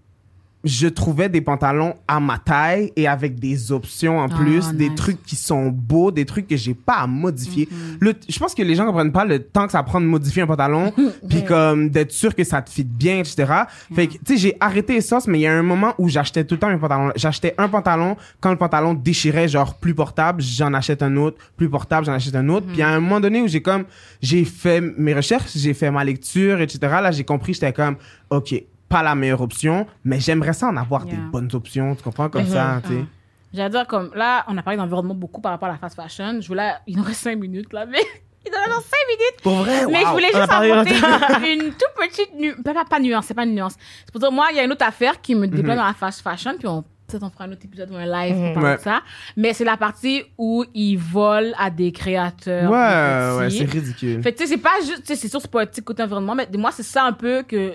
[0.66, 4.90] je trouvais des pantalons à ma taille et avec des options en Ah, plus, des
[4.90, 4.98] nice.
[4.98, 7.70] trucs qui sont beaux, des trucs que j'ai pas à modifier.
[8.00, 10.42] Le- je pense que les gens comprennent pas le temps que ça prend de modifier
[10.42, 10.92] un pantalon,
[11.30, 13.46] puis comme d'être sûr que ça te fit bien, etc.
[13.94, 16.44] Fait que, tu sais, j'ai arrêté ça, mais il y a un moment où j'achetais
[16.44, 17.12] tout le temps mes pantalons.
[17.16, 21.70] J'achetais un pantalon, quand le pantalon déchirait, genre plus portable, j'en achète un autre, plus
[21.70, 22.66] portable, j'en achète un autre.
[22.74, 23.84] Puis à un moment donné où j'ai comme,
[24.22, 26.80] j'ai fait mes recherches, j'ai fait ma lecture, etc.
[26.82, 27.98] Là, j'ai compris, j'étais comme,
[28.32, 28.56] OK,
[28.90, 31.16] pas la meilleure option, mais j'aimerais ça en avoir Yeah.
[31.16, 32.50] des bonnes options, tu comprends, comme Mhm.
[32.50, 33.00] ça, tu sais.
[33.04, 33.08] Ah.
[33.54, 36.40] J'allais dire, comme là, on a parlé d'environnement beaucoup par rapport à la fast fashion.
[36.42, 38.00] Je voulais, il nous reste 5 minutes là, mais
[38.46, 39.42] il nous reste 5 minutes.
[39.42, 42.58] Pour vrai, Mais je voulais juste apporter une, une toute petite nuance.
[42.64, 43.76] Pas, pas, pas nuance, c'est pas une nuance.
[44.06, 45.54] C'est pour dire, moi, il y a une autre affaire qui me Mhm.
[45.56, 48.06] déploie dans la fast fashion, puis on, peut-être on fera un autre épisode ou un
[48.06, 48.54] live pour Mhm.
[48.56, 48.78] parler Ouais.
[48.78, 49.02] de ça.
[49.38, 52.70] Mais c'est la partie où ils volent à des créateurs.
[52.70, 54.22] Ouais, ouais, c'est ridicule.
[54.22, 56.36] Fait que, tu sais, c'est pas juste, tu sais, c'est sûr, c'est politique côté environnement,
[56.36, 57.72] mais moi, c'est ça un peu que,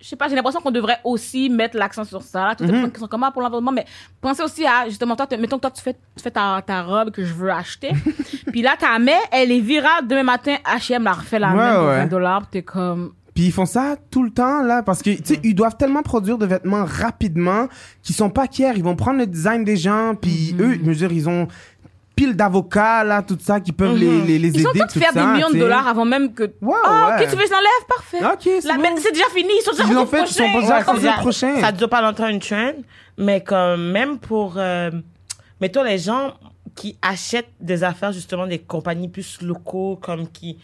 [0.00, 2.50] je sais pas, j'ai l'impression qu'on devrait aussi mettre l'accent sur ça.
[2.56, 2.72] Toutes les Mhm.
[2.72, 3.84] personnes qui sont comme ah, pour l'environnement, mais
[4.20, 6.82] pensez aussi à, justement, toi, te- mettons que toi, tu fais, tu fais ta, ta
[6.82, 7.90] robe que je veux acheter.
[8.52, 11.74] puis là, ta mets, elle est virale demain matin, H&M la refait la Ouais, même
[11.76, 11.96] pour ouais.
[11.98, 15.22] 20 dollars, t'es comme, Puis ils font ça tout le temps, là, parce que, tu
[15.24, 17.68] sais, ils doivent tellement produire de vêtements rapidement
[18.02, 18.72] qu'ils sont pas fiers.
[18.76, 20.60] Ils vont prendre le design des gens, puis Mhm.
[20.62, 21.46] eux, je veux dire, ils ont
[22.18, 24.98] pile d'avocats, là, tout ça, qui peuvent les, les, les ils sont aider, tous tout
[24.98, 27.24] faire ça, des millions de dollars avant même que, Ouais, ah, ouais.
[27.24, 27.86] ok, tu veux que je l'enlève?
[27.88, 28.18] Parfait.
[28.24, 28.82] Ok, c'est bon.
[28.82, 31.12] mais c'est déjà fini, ils sont déjà Ils fait, ils sont déjà Ouais, ça.
[31.20, 31.60] prochain.
[31.60, 32.72] Ça dure pas longtemps une trend,
[33.16, 34.90] mais comme même pour, euh,
[35.60, 36.34] mettons les gens
[36.74, 40.58] qui achètent des affaires justement des compagnies plus locaux, comme qui,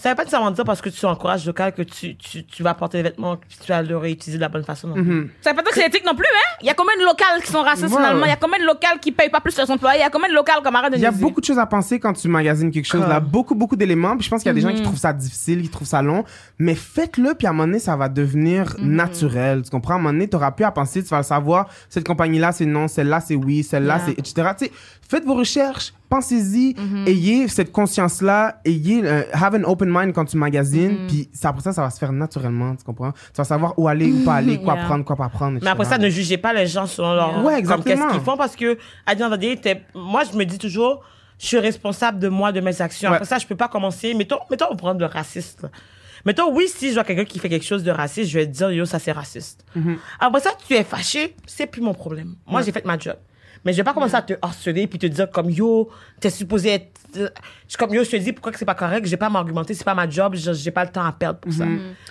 [0.00, 2.74] ça veut pas nécessairement dire parce que tu encourages local que tu, tu, tu vas
[2.74, 4.88] porter des vêtements que tu vas le réutiliser de la bonne façon.
[4.88, 4.96] non.
[4.96, 5.28] Mhm.
[5.42, 6.56] Ça veut pas dire que c'est éthique non plus, hein?
[6.62, 7.96] Il y a combien de locales qui sont racistes Ouais.
[7.96, 8.24] finalement?
[8.24, 9.98] Il y a combien de locales qui payent pas plus leurs employés?
[9.98, 11.58] Il y a combien de locales comme arrête de Il y a beaucoup de choses
[11.58, 13.20] à penser quand tu magasines quelque chose, là.
[13.20, 13.28] Comme.
[13.30, 14.16] Beaucoup, beaucoup d'éléments.
[14.16, 14.84] Puis je pense qu'il y a des gens qui Mhm.
[14.84, 16.24] trouvent ça difficile, qui trouvent ça long.
[16.58, 18.90] Mais faites-le, puis à un moment donné, ça va devenir Mhm.
[18.94, 19.62] naturel.
[19.62, 19.94] Tu comprends?
[19.94, 21.68] À un moment donné, t'auras plus à penser, tu vas le savoir.
[21.88, 22.88] Cette compagnie-là, c'est non.
[22.88, 23.62] Celle-là, c'est oui.
[23.62, 24.04] Celle-là, Yeah.
[24.06, 24.48] c'est etc.
[24.58, 24.72] Tu sais,
[25.08, 25.92] faites vos recherches.
[26.10, 26.74] Pensez-y.
[26.76, 27.04] Mhm.
[27.06, 28.60] Ayez cette conscience-là.
[28.64, 31.02] Ayez, euh, have an open mind quand tu magasines.
[31.02, 31.06] Mhm.
[31.06, 32.74] Puis après ça, ça va se faire naturellement.
[32.76, 33.12] Tu comprends?
[33.12, 34.84] Tu vas savoir où aller, où pas aller, quoi Yeah.
[34.86, 35.58] prendre, quoi pas prendre.
[35.62, 35.96] Mais après etc.
[35.96, 37.38] ça, ne jugez pas les gens selon leur, Yeah.
[37.38, 37.82] Ouais, comme exactement.
[37.84, 39.30] qu'est-ce qu'ils font parce que, à dire
[39.94, 41.00] moi, je me dis toujours,
[41.38, 43.08] je suis responsable de moi, de mes actions.
[43.10, 43.16] Ouais.
[43.16, 45.66] Après ça, je peux pas commencer, mettons, mettons, on prend le raciste.
[46.26, 48.50] Mettons, oui, si je vois quelqu'un qui fait quelque chose de raciste, je vais te
[48.52, 49.64] dire, yo, ça c'est raciste.
[49.74, 49.96] Mhm.
[50.18, 52.34] Après ça, tu es fâché, c'est plus mon problème.
[52.46, 53.16] Moi, j'ai fait ma job.
[53.64, 56.70] Mais je vais pas commencer à te harceler puis te dire comme yo, t'es supposé
[56.70, 56.88] être.
[57.16, 57.28] euh,
[57.66, 59.30] Je suis comme yo, je te dis pourquoi que c'est pas correct, j'ai pas à
[59.30, 61.64] m'argumenter, c'est pas ma job, je- j'ai pas le temps à perdre pour ça.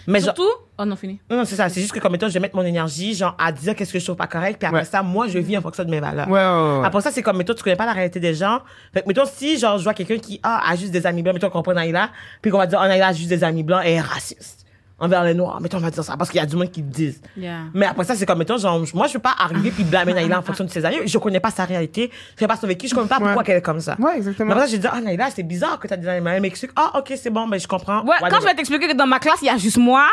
[0.07, 1.19] Mais genre, Surtout, oh non, fini.
[1.29, 1.67] non, non, c'est ça.
[1.69, 3.97] C'est juste que comme étant, je vais mettre mon énergie, genre, à dire qu'est-ce que
[3.99, 4.85] je trouve pas correct, puis après Ouais.
[4.85, 6.27] ça, moi, je vis en fonction de mes valeurs.
[6.27, 6.85] Ouais, ouais, ouais.
[6.85, 8.59] Après ça, c'est comme, mettons, tu connais pas la réalité des gens.
[8.93, 11.33] Fait que, mettons, si, genre, je vois quelqu'un qui, ah, a juste des amis blancs,
[11.33, 12.09] mettons qu'on prend Naïla,
[12.41, 14.58] puis qu'on va dire, ah, Naïla a juste des amis blancs et est raciste.
[15.01, 15.61] Envers les noirs.
[15.61, 17.21] Mettons, on va dire ça, parce qu'il y a du monde qui le disent.
[17.37, 17.59] Yeah.
[17.73, 20.39] Mais après ça, c'est comme, mettons, genre, moi, je peux pas arriver puis blâmer Naïla
[20.39, 20.97] en fonction de ses amis.
[21.05, 22.11] Je connais pas sa réalité.
[22.35, 22.87] Je sais pas son vécu.
[22.87, 23.43] Je connais pas pourquoi Ouais.
[23.45, 23.95] qu'elle est comme ça.
[23.99, 24.51] Ouais, Mais exactement.
[24.51, 27.13] après ça, j'ai dit, ah, Naïla, c'est bizarre que t'as des amis m'explique, ah, ok,
[27.15, 28.03] c'est bon, ben, je comprends.
[28.03, 30.07] Ouais, quand je vais t'expliquer que dans ma classe, il y a juste moi,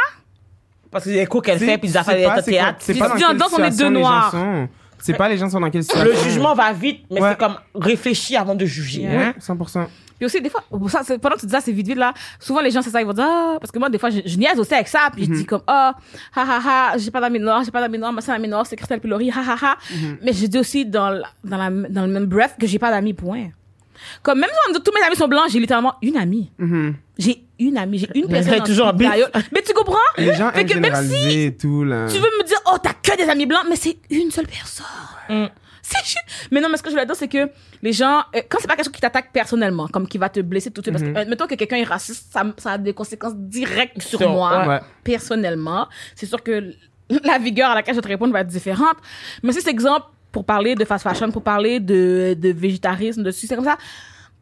[0.90, 2.78] Parce que les cours qu'elle fait, puis les tu affaires de théâtre.
[2.80, 4.34] C'est pas dans danse, on est deux noirs.
[4.98, 6.10] C'est pas les gens sont dans quelle situation.
[6.10, 7.30] Le jugement va vite, mais Ouais.
[7.30, 9.02] c'est comme réfléchir avant de juger.
[9.02, 9.20] Yeah.
[9.28, 9.34] hein.
[9.36, 9.86] Ouais, 100%.
[10.18, 12.60] Puis aussi, des fois, ça, pendant que tu dis ça, c'est vite vite là, souvent
[12.60, 14.36] les gens, c'est ça, ils vont dire, ah, parce que moi, des fois, je, je
[14.38, 15.94] niaise aussi avec ça, puis je dis comme, ah,
[16.34, 16.60] ha ha
[16.92, 19.00] ha, j'ai pas d'amis noirs, j'ai pas d'amis noirs, ma seule amie noire, c'est Christelle
[19.00, 19.76] Pilori, ha ha ha.
[20.22, 22.90] Mais je dis aussi dans, la- dans, la, dans le même breath que j'ai pas
[22.90, 23.48] d'amis, point.
[24.22, 26.50] Comme même si on me dit tous mes amis sont blancs, j'ai littéralement une amie.
[27.18, 28.58] J'ai une amie, j'ai une personne.
[28.58, 28.92] dans toujours.
[29.52, 29.96] Mais tu comprends?
[30.18, 32.06] Les gens Fait que même si tout, là.
[32.06, 34.84] tu veux me dire, oh, t'as que des amis blancs, mais c'est une seule personne.
[35.30, 35.46] Mm.
[36.50, 37.48] Mais non, mais ce que je voulais dire, c'est que
[37.82, 40.40] les gens, euh, quand c'est pas quelque chose qui t'attaque personnellement, comme qui va te
[40.40, 42.78] blesser tout de suite, parce que, euh, mettons que quelqu'un est raciste, ça, ça a
[42.78, 44.80] des conséquences directes sur Sur- moi, ouais.
[45.04, 45.88] personnellement.
[46.14, 46.72] C'est sûr que
[47.24, 48.96] la vigueur à laquelle je te répondre va être différente.
[49.42, 53.30] Mais si c'est exemple, pour parler de fast fashion, pour parler de, de végétarisme, de
[53.30, 53.76] c'est comme ça,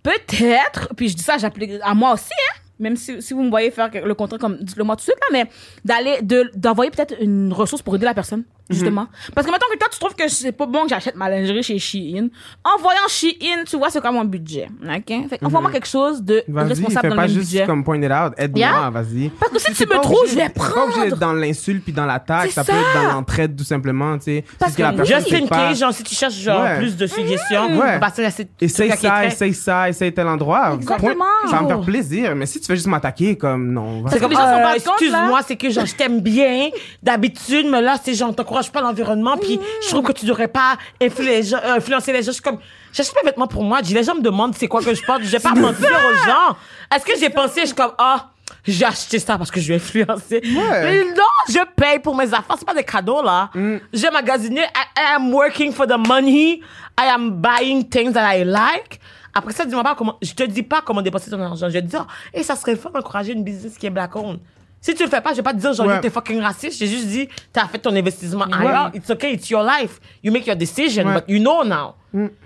[0.02, 2.30] peut-être, puis je dis ça, j'applique à moi aussi,
[2.78, 5.16] même si, si vous me voyez faire le contraire comme dites-le moi tout de suite
[5.20, 5.50] là mais
[5.84, 9.78] d'aller de d'envoyer peut-être une ressource pour aider la personne justement parce que maintenant que
[9.78, 12.28] toi tu trouves que c'est pas bon que j'achète ma lingerie chez Shein
[12.64, 15.28] en voyant Shein tu vois c'est comme mon budget ok?
[15.28, 18.10] Fait envoie-moi quelque chose de responsable dans pas le même juste budget comme point it
[18.10, 18.32] out.
[18.38, 18.90] Aide-moi, Yeah.
[18.90, 19.28] vas-y.
[19.38, 21.92] parce que si tu me trouves je vais c'est pas obligé prendre dans l'insulte puis
[21.92, 22.50] dans l'attaque.
[22.52, 24.44] Ça, peut être dans l'entraide, tout simplement, tu sais.
[24.58, 25.56] Parce que la personne Just sait in pas.
[25.68, 26.78] case, genre, si tu cherches genre Ouais.
[26.78, 27.98] plus de suggestions, Ouais.
[28.00, 30.78] parce que c'est Essaye ça, essaye ça, essaye tel endroit.
[30.86, 32.34] Ça va me faire plaisir.
[32.34, 34.02] Mais si tu fais juste m'attaquer, comme non.
[34.02, 36.70] va- C'est comme, les gens euh, compte, excuse-moi, c'est que genre, je t'aime bien
[37.02, 40.48] d'habitude, mais là, c'est genre, on t'encourage pas l'environnement, puis je trouve que tu devrais
[40.48, 42.26] pas les gens, euh, influencer les gens.
[42.28, 42.58] Je suis comme,
[42.92, 43.78] j'achète pas de vêtements pour moi.
[43.78, 45.22] Je dis, les gens me demandent c'est quoi que je porte.
[45.22, 46.56] Je vais pas mentir aux gens.
[46.94, 48.30] Est-ce que j'ai pensé, je suis comme, ah,
[48.66, 50.40] j'ai acheté ça parce que je vais influencer.
[50.44, 52.56] Mais non, je paye pour mes affaires.
[52.58, 53.50] C'est pas des cadeaux, là.
[53.92, 54.60] J'ai magasiné.
[54.62, 56.60] I, I am working for the money.
[56.98, 59.00] I am buying things that I like.
[59.34, 61.68] Après ça, dis-moi pas comment, je te dis pas comment dépenser ton argent.
[61.68, 61.96] Je te dis,
[62.32, 64.38] et ça serait fun d'encourager une business qui est black owned.
[64.80, 65.98] Si tu le fais pas, je vais pas te dire, genre, Ouais.
[66.02, 66.78] t'es fucking raciste.
[66.78, 68.90] J'ai juste dit, t'as fait ton investissement ailleurs.
[68.94, 69.98] It's okay, it's your life.
[70.22, 71.14] You make your decision, Ouais.
[71.14, 71.94] but you know now.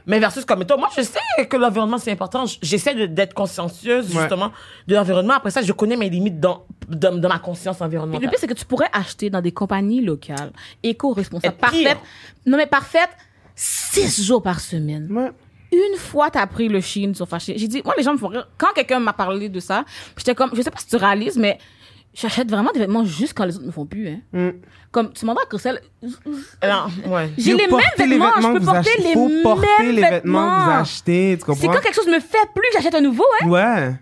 [0.07, 1.18] Mais versus comme toi, moi, je sais
[1.51, 2.45] que l'environnement, c'est important.
[2.62, 4.20] J'essaie de- d'être consciencieuse, Ouais.
[4.22, 4.53] justement,
[4.86, 5.34] de l'environnement.
[5.34, 8.30] Après ça, je connais mes limites dans, dans, dans ma conscience Puis le environnementale.
[8.30, 10.53] pire, c'est que tu pourrais acheter dans des compagnies locales,
[10.84, 11.70] éco-responsables, Et pire.
[11.70, 11.99] parfaites.
[12.47, 13.11] Non, mais parfaites,
[13.57, 15.09] six jours par semaine.
[15.11, 15.30] Ouais.
[15.72, 17.54] Une fois, t'as pris le Chine sur fâché.
[17.56, 18.48] J'ai dit, moi, les gens me font rire.
[18.56, 19.84] Quand quelqu'un m'a parlé de ça,
[20.16, 21.58] j'étais comme, je sais pas si tu réalises, mais
[22.14, 24.20] j'achète vraiment des vêtements juste quand les autres me font plus, hein.
[24.32, 24.48] Mm.
[24.90, 27.30] Comme, tu demandes à Christelle, Non, ouais.
[27.36, 30.70] j'ai les mêmes vêtements, je peux porter les Faut mêmes porter les vêtements que vous
[30.80, 31.72] achetez, tu C'est comprends?
[31.74, 33.48] quand quelque chose me fait plus, j'achète un nouveau, hein.
[33.48, 33.94] Ouais.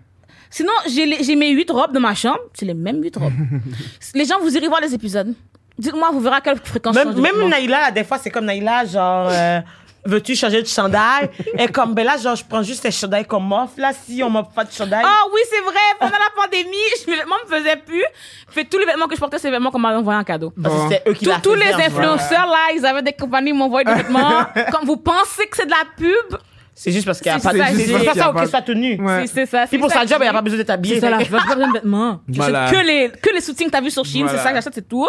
[0.49, 2.39] Sinon, j'ai mes huit robes dans ma chambre.
[2.53, 3.33] C'est les mêmes huit robes.
[4.15, 5.33] les gens, vous irez voir les épisodes.
[5.77, 7.49] Dites-moi, vous verrez à quelle fréquence Même, de même.
[7.49, 9.59] Naïla, des fois, c'est comme Naïla, genre, euh,
[10.05, 11.29] veux-tu changer de chandail?
[11.59, 14.29] Et comme, ben là, genre, je prends juste les chandails qu'on m'offre, là, si on
[14.29, 15.03] m'offre pas de chandail.
[15.05, 15.73] Ah oui, c'est vrai.
[15.99, 16.75] Pendant la pandémie,
[17.05, 18.03] je- mes vêtements me faisaient plus.
[18.49, 20.53] Fait tous les vêtements que je portais, c'est les vêtements qu'on m'avait envoyés en cadeau.
[20.61, 23.57] Parce que eux qui Tous- la tous les influenceurs, là, ils avaient des compagnies qui
[23.57, 24.45] m'envoyaient des vêtements.
[24.71, 26.39] Comme vous pensez que c'est de la pub,
[26.73, 28.31] C'est juste parce qu'il y a pas de, c'est pour ça, qu'il y a ça,
[28.33, 29.01] pas- ok, soit tenu.
[29.01, 29.25] Ouais.
[29.27, 29.65] c'est ça.
[29.67, 30.95] Puis pour sa job, il n'y a pas besoin d'être habillé.
[30.95, 31.17] C'est ça, là.
[31.17, 32.19] Pas besoin de vêtements.
[32.31, 34.87] Que les, que les soutiens que t'as vu sur Chine, c'est ça que j'achète, c'est
[34.87, 35.07] tout.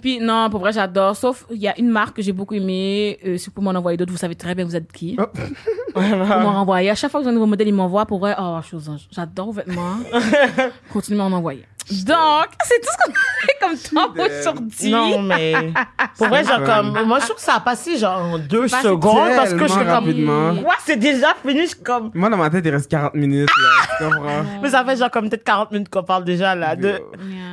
[0.00, 1.16] Puis non, pour vrai, j'adore.
[1.16, 3.18] Sauf, il y a une marque que j'ai beaucoup aimée.
[3.24, 5.16] Euh, si vous pouvez m'en envoyer d'autres, vous savez très bien vous êtes qui.
[5.18, 5.24] Oh.
[5.96, 6.90] Vous m'en renvoyer.
[6.90, 8.34] À chaque fois que j'ai un nouveau modèle, ils m'envoient pour vrai.
[8.36, 9.98] Oh, chose, j'adore vos vêtements.
[10.92, 11.64] Continuez à m'en envoyer.
[11.90, 14.90] Donc, c'est tout ce qu'on fait comme temps aujourd'hui.
[14.90, 15.54] Non, mais
[16.16, 18.82] pour vrai, genre, comme, moi, je trouve que ça a passé, genre, en deux passé
[18.88, 22.36] secondes parce que je suis comme, ouais, c'est déjà fini, je suis comme, Moi, dans
[22.38, 23.96] ma tête, il reste 40 minutes, là.
[23.98, 24.44] Tu comprends?
[24.62, 27.00] mais ça fait genre comme peut-être 40 minutes qu'on parle déjà, là, de, Yeah.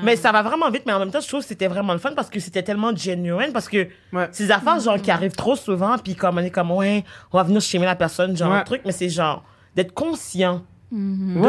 [0.04, 2.00] mais ça va vraiment vite, mais en même temps, je trouve que c'était vraiment le
[2.00, 4.28] fun parce que c'était tellement genuine parce que Ouais.
[4.32, 7.44] ces affaires, genre, qui arrivent trop souvent, puis comme, on est comme, ouais, on va
[7.44, 8.58] venir chez la personne, genre, Ouais.
[8.60, 9.44] un truc, mais c'est genre,
[9.76, 10.62] d'être conscient.
[10.92, 10.98] Ouais,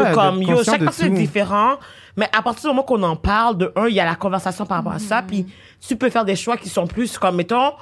[0.09, 1.31] de comme d'être yo chaque personne est tout.
[2.15, 4.65] Mais à partir du moment qu'on en parle de un il y a la conversation
[4.65, 5.07] par rapport à Mm-hmm.
[5.07, 5.45] ça puis
[5.85, 7.73] tu peux faire des choix qui sont plus comme mettons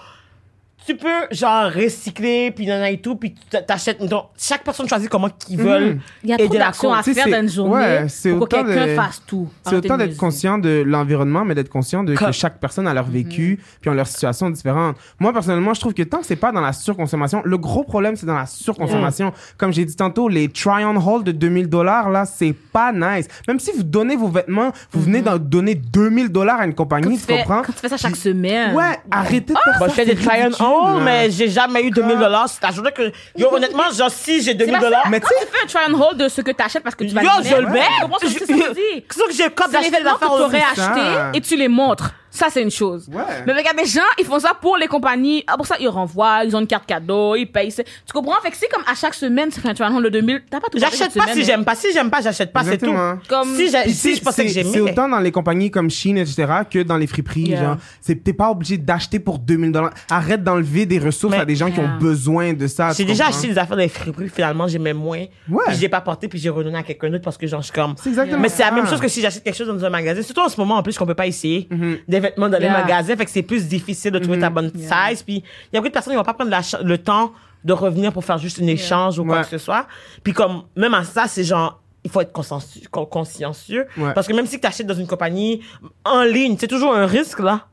[0.86, 3.36] tu peux genre recycler puis nanana et tout puis
[3.68, 5.64] t'achètes mettons, chaque personne choisit comment qu'ils Mm-hmm.
[5.64, 8.56] veulent Il y a trop d'actions à faire dans une journée ouais, c'est pour que
[8.56, 9.48] quelqu'un de- fasse tout.
[9.66, 13.06] C'est autant d'être conscient de l'environnement, mais d'être conscient de que chaque personne a leur
[13.06, 13.78] vécu, Mm-hmm.
[13.82, 14.96] puis ont leur situation différente.
[15.20, 18.16] Moi, personnellement, je trouve que tant que c'est pas dans la surconsommation, le gros problème,
[18.16, 19.32] c'est dans la surconsommation.
[19.58, 23.28] Comme j'ai dit tantôt, les try-on haul de 2000 dollars, là, c'est pas nice.
[23.48, 26.76] Même si vous donnez vos vêtements, vous venez d'en donner 2000 dollars à une Mm-hmm.
[26.76, 27.62] Quand compagnie, tu, tu fais, comprends?
[27.64, 28.76] quand tu fais ça chaque semaine.
[28.76, 29.90] Ouais, arrêtez de faire Bon, ça.
[29.90, 30.52] je fais des try and
[30.98, 31.04] là.
[31.04, 32.50] mais j'ai jamais eu 2000 dollars.
[32.50, 35.68] C'est la journée que, yo, honnêtement, genre, si j'ai 2000 dollars, Mais tu fais un
[35.68, 37.56] try and hold de ce que tu achètes parce que tu vas yo, le je
[37.56, 38.08] le mettre.
[38.10, 38.18] mets.
[38.20, 40.60] Que c'est ça que que j'ai comme d'acheter des que affaires tu aurais aujourd'hui.
[40.76, 40.92] ça.
[40.94, 42.12] achetés et tu les montres.
[42.34, 43.08] Ça, c'est une chose.
[43.12, 43.22] Ouais.
[43.46, 45.44] Mais il y a des gens, ils font ça pour les compagnies.
[45.48, 47.74] Ah, pour ça, ils renvoient, ils ont une carte cadeau, ils payent.
[47.74, 48.40] Tu comprends?
[48.42, 50.44] Fait que c'est comme à chaque semaine, c'est quand tu vas le 2000.
[50.50, 51.44] T'as pas tout J'achète pas si hein.
[51.46, 51.76] j'aime pas.
[51.76, 52.86] Si j'aime pas, j'achète pas, c'est tout.
[52.86, 53.20] Exactement.
[53.28, 54.72] Comme- Si, j'ai- si je pensais que c'est- j'aimais.
[54.74, 57.42] C'est autant dans les compagnies comme Shein, etc., que dans les friperies.
[57.50, 57.62] Yeah.
[57.64, 59.92] Genre, c'est, t'es pas obligé d'acheter pour 2000 dollars.
[60.10, 62.92] Arrête d'enlever des ressources Mais- à des gens qui ont besoin de ça.
[62.94, 65.26] J'ai déjà acheté des affaires dans les friperies, finalement, j'aimais moins.
[65.50, 65.64] Ouais.
[65.68, 67.66] Puis je l'ai pas porté, puis j'ai redonné à quelqu'un d'autre parce que genre, je
[67.66, 67.96] suis comme.
[68.02, 70.22] C'est exactement Mais c'est la même chose que si j'achète quelque chose dans un magasin.
[70.22, 71.98] Surtout en ce moment, en plus, qu'on peut pas essayer Mhm.
[72.08, 72.82] des vêtements dans les Yeah.
[72.82, 73.16] magasins.
[73.18, 75.24] Fait que c'est plus difficile de trouver ta bonne size.
[75.24, 77.34] Puis il y a beaucoup de personnes qui vont pas prendre la ch- le temps
[77.64, 79.44] de revenir pour faire juste un échange ou quoi Ouais.
[79.44, 79.86] que ce soit.
[80.24, 82.82] Puis comme, même à ça, c'est genre, il faut être consciencieux.
[82.90, 84.14] con- consciencieux Ouais.
[84.14, 85.62] Parce que même si tu achètes dans une compagnie
[86.06, 87.68] en ligne, c'est toujours un risque, là.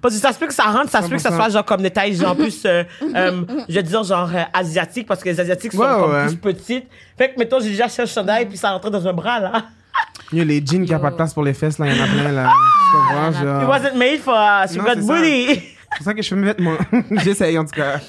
[0.00, 1.36] Parce que ça se peut que ça rentre, ça se peut que ça 100%.
[1.36, 2.84] soit genre comme des tailles genre plus, euh,
[3.16, 6.26] euh, je vais dire genre euh, asiatiques parce que les asiatiques sont Ouais, comme ouais.
[6.28, 6.86] plus petites.
[7.18, 9.64] Fait que mettons j'ai déjà acheté un chandail puis ça rentrait dans un bras là.
[10.32, 12.04] Yo, les jeans qui a pas de place pour les fesses, là, il y en
[12.04, 12.50] a plein, là.
[12.90, 13.68] Tu comprends, It genre.
[13.68, 15.14] wasn't made for uh, she Non, got c'est ça.
[15.14, 15.46] booty.
[15.92, 16.76] C'est pour ça que je fais mes vêtements.
[17.22, 18.00] J'essaye, en tout cas.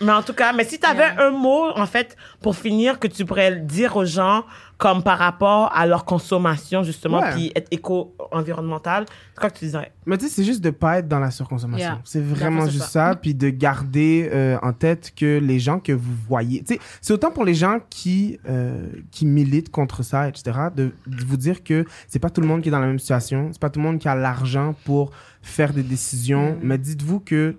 [0.00, 3.06] Mais en tout cas, mais si tu avais un mot en fait pour finir que
[3.06, 4.44] tu pourrais dire aux gens
[4.82, 7.30] comme par rapport à leur consommation justement Ouais.
[7.34, 10.98] puis être éco-environnemental, c'est quoi que tu dirais Mais tu sais, c'est juste de pas
[10.98, 11.86] être dans la surconsommation.
[11.86, 12.00] Yeah.
[12.02, 13.10] C'est vraiment juste ça.
[13.10, 13.14] ça.
[13.14, 16.64] Puis de garder euh, en tête que les gens que vous voyez...
[16.64, 20.90] Tu sais, c'est autant pour les gens qui, euh, qui militent contre ça, etc., de,
[21.06, 23.50] de vous dire que c'est pas tout le monde qui est dans la même situation.
[23.52, 25.12] C'est pas tout le monde qui a l'argent pour
[25.42, 26.58] faire des décisions.
[26.60, 27.54] Mais dites-vous que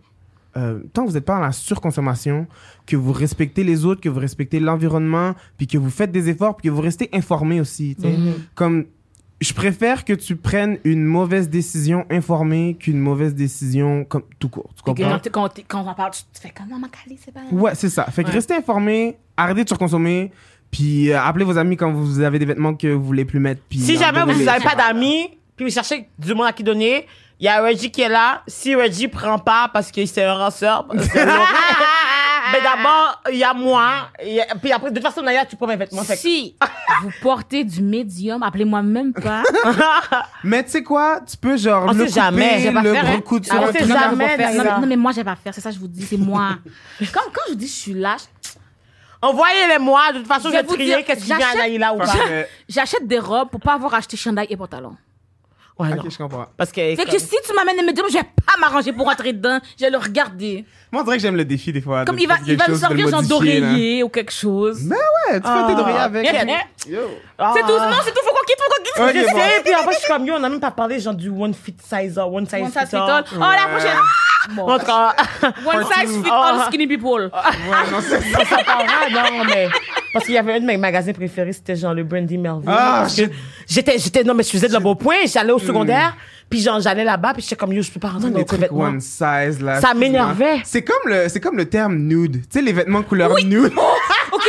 [0.57, 2.47] euh, tant que vous n'êtes pas dans la surconsommation,
[2.85, 6.57] que vous respectez les autres, que vous respectez l'environnement, puis que vous faites des efforts,
[6.57, 7.95] puis que vous restez informé aussi.
[7.99, 8.15] sais.
[8.55, 8.85] Comme
[9.41, 14.69] je préfère que tu prennes une mauvaise décision informée qu'une mauvaise décision comme tout court.
[14.75, 15.19] Tu que comprends?
[15.31, 17.41] Quand, quand, on en parle, tu tu fais comment, Macalé, c'est pas.
[17.51, 18.05] Ouais, c'est ça.
[18.05, 18.35] Fait que Ouais.
[18.35, 20.31] restez informé, arrêtez de surconsommer,
[20.71, 23.61] puis euh, appelez vos amis quand vous avez des vêtements que vous voulez plus mettre.
[23.67, 27.05] Puis Si jamais vous n'avez pas d'amis, puis vous cherchez du monde à qui donner,
[27.39, 28.41] il y a Reggie qui est là.
[28.47, 34.09] Si Reggie prend pas parce que c'est un ranceur, mais d'abord, il y a moi.
[34.23, 36.03] il y a- puis après, de toute façon, d'ailleurs, tu prends mes vêtements.
[36.03, 36.55] Fait Si
[37.01, 39.43] vous portez du médium, appelez-moi même pas.
[40.43, 41.19] Mais tu sais quoi?
[41.29, 42.49] Tu peux genre On le sait jamais.
[42.49, 43.15] couper, Je vais pas le faire, hein.
[43.15, 43.89] recouper Ah, sur on sait truc.
[43.89, 44.53] non, mais jamais, faire.
[44.53, 45.53] non, mais, non, mais moi, j'ai pas faire.
[45.53, 46.57] C'est ça, je vous dis, c'est moi.
[47.13, 48.21] quand, quand je vous dis je suis lâche,
[49.21, 50.11] Envoyez-les moi.
[50.11, 52.13] De toute façon, je Je vais vais trier qu'est-ce qui vient à Naïla ou pas.
[52.67, 54.97] J'achète des robes pour pas avoir acheté chandail et pantalon.
[55.80, 56.03] Ouais, non.
[56.03, 56.45] Ok, je comprends.
[56.55, 56.95] Parce que.
[56.95, 59.59] Fait que si tu m'amènes des médiums, je vais pas m'arranger pour rentrer dedans.
[59.78, 60.65] Je vais le regarder.
[60.91, 62.05] Moi, on dirait que j'aime le défi des fois.
[62.05, 64.84] Comme de il va, il va me sortir genre d'oreiller ou quelque chose.
[64.84, 66.24] Mais ouais, tu fais tes oreillers avec.
[66.32, 66.45] Yeah.
[66.88, 66.99] Yo.
[67.38, 67.53] Ah.
[67.55, 67.67] C'est tout.
[67.67, 68.21] Non, c'est tout.
[68.24, 68.32] Faut
[68.95, 69.17] faut qu'on quitte.
[69.17, 69.39] Je Ok, bon.
[69.39, 71.53] sais, puis après, je suis comme, yo, on n'a même pas parlé, genre, du one
[71.53, 73.09] fit size, or one size One size fit all.
[73.11, 73.23] all.
[73.36, 73.97] Oh, la prochaine.
[74.55, 74.69] Bon.
[74.69, 75.15] En tout cas,
[75.65, 76.34] One size fit Oh.
[76.34, 77.31] all skinny people.
[77.34, 78.45] Ouais, non, c'est ça.
[78.45, 79.67] ça parlera, non, mais.
[80.11, 82.63] Parce qu'il y avait un de mes magasins préférés, c'était genre le Brandy Melville.
[82.67, 83.07] Ah,
[83.67, 86.15] j'étais, j'étais, non, mais je faisais de la beau point, j'allais au secondaire,
[86.49, 88.79] puis genre, j'allais là-bas, puis j'étais comme, yo, je peux pas rentrer dans les vêtements.
[88.84, 89.81] one size là.
[89.81, 90.61] Ça m'énervait.
[90.65, 92.41] C'est comme le c'est comme le terme nude.
[92.43, 93.73] Tu sais les vêtements couleur nude.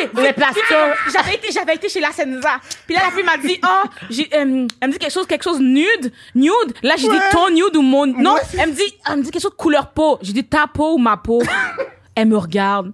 [0.02, 0.22] OK.
[0.22, 0.94] Les plasteurs.
[1.12, 2.56] J'avais été, j'avais été chez la Senza.
[2.86, 5.44] Puis là, la fille m'a dit, oh, j'ai, euh, elle me dit quelque chose, quelque
[5.44, 6.50] chose nude, nude.
[6.82, 7.14] Là, j'ai Ouais.
[7.16, 8.34] dit ton nude ou mon, non.
[8.34, 8.40] Ouais.
[8.58, 10.18] Elle me dit, elle me dit quelque chose de couleur peau.
[10.22, 11.42] J'ai dit ta peau ou ma peau?
[12.14, 12.92] elle me regarde.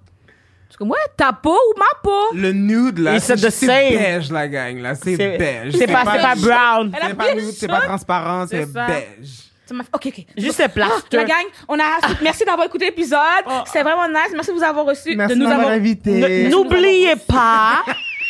[0.67, 2.33] Je suis comme, ouais, ta peau ou ma peau?
[2.33, 5.73] Le nude là, It's c'est beige la gang là, c'est beige.
[5.77, 6.91] C'est pas, c'est pas brown.
[7.07, 9.50] C'est pas nude, c'est pas transparent, c'est beige.
[9.71, 10.25] Ça m'a fait, OK, OK.
[10.37, 11.21] Juste les Ah, plasteurs.
[11.21, 11.83] la gang, on a,
[12.21, 13.19] merci d'avoir écouté l'épisode.
[13.65, 14.31] C'était vraiment nice.
[14.33, 15.15] Merci de vous avoir reçu.
[15.15, 16.19] Merci de nous avoir invité.
[16.19, 17.83] N- N'oubliez pas,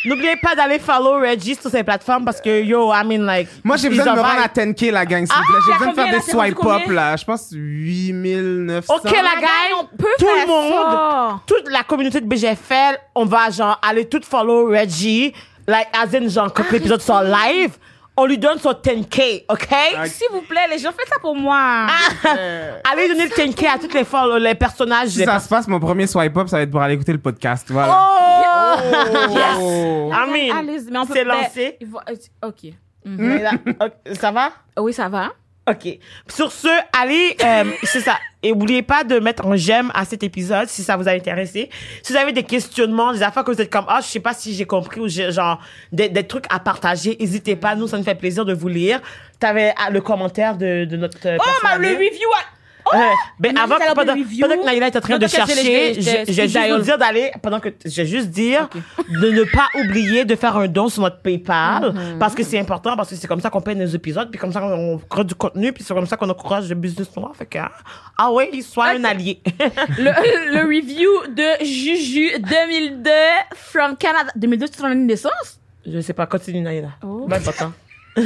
[0.04, 3.48] n'oubliez pas d'aller follow Reggie sur ces plateformes parce que, yo, I mean, like.
[3.64, 4.74] Moi j'ai besoin de me a rendre à vibe.
[4.76, 5.58] 10k la gang s'il vous Ah, plaît.
[5.66, 7.16] J'ai besoin de faire des swipe up là.
[7.16, 8.94] Je pense 8900.
[8.94, 13.50] Ok, la gang, on peut tout le monde, toute la communauté de BGFL, on va
[13.50, 15.32] genre aller tout follow Reggie,
[15.66, 17.72] like as in genre quand l'épisode sort live,
[18.16, 19.68] on lui donne son 10k, ok?
[20.06, 21.86] S'il vous plaît, les gens, faites ça pour moi.
[22.92, 25.08] Allez donner le 10k à toutes les follow, les personnages.
[25.10, 27.12] Si les ça se passe, mon premier swipe up, ça va être pour aller écouter
[27.12, 27.66] le podcast.
[27.70, 27.98] Voilà.
[27.98, 28.78] Oh!
[29.60, 30.10] Oh.
[30.12, 31.76] I mean, Allez-y, mais on peut c'est mais- lancé.
[31.80, 32.70] il faut- euh.
[33.04, 34.50] Mais là, ok, Ça va?
[34.78, 35.32] Oui, ça va.
[35.70, 35.98] OK.
[36.28, 36.66] Sur ce,
[37.00, 38.16] allez, euh, c'est ça.
[38.42, 41.70] Et n'oubliez pas de mettre un j'aime à cet épisode si ça vous a intéressé.
[42.02, 44.34] Si vous avez des questionnements, des affaires que vous êtes comme, ah, je sais pas
[44.34, 45.60] si j'ai compris ou j'ai, genre,
[45.92, 47.76] des, des trucs à partager, n'hésitez pas.
[47.76, 49.00] Nous, ça nous fait plaisir de vous lire.
[49.38, 51.18] T'avais ah, le commentaire de, de notre.
[51.26, 52.28] euh, Oh, ma, le review.
[52.36, 52.44] à-
[52.94, 52.98] Euh,
[53.38, 56.84] ben, avant, a pendant, pendant que Naïla est en train de que chercher, vais juste
[56.84, 58.68] dire d'aller, pendant que, je vais juste dire
[59.08, 62.18] de ne pas oublier de faire un don sur notre PayPal, Mm-hmm.
[62.18, 64.52] parce que c'est important, parce que c'est comme ça qu'on paye nos épisodes, puis comme
[64.52, 67.34] ça on crée du contenu, puis c'est comme ça qu'on encourage le business noir.
[67.36, 67.70] Fait que, ah,
[68.18, 69.40] ah ouais, il soit un allié.
[69.98, 73.10] Le, le review de Juju 2002
[73.54, 74.30] from Canada.
[74.36, 75.60] 2002, c'est ton année de naissance?
[75.84, 76.90] je sais pas, continue Naïla.
[77.02, 77.26] Oh.
[77.28, 77.72] Ben, pas tant.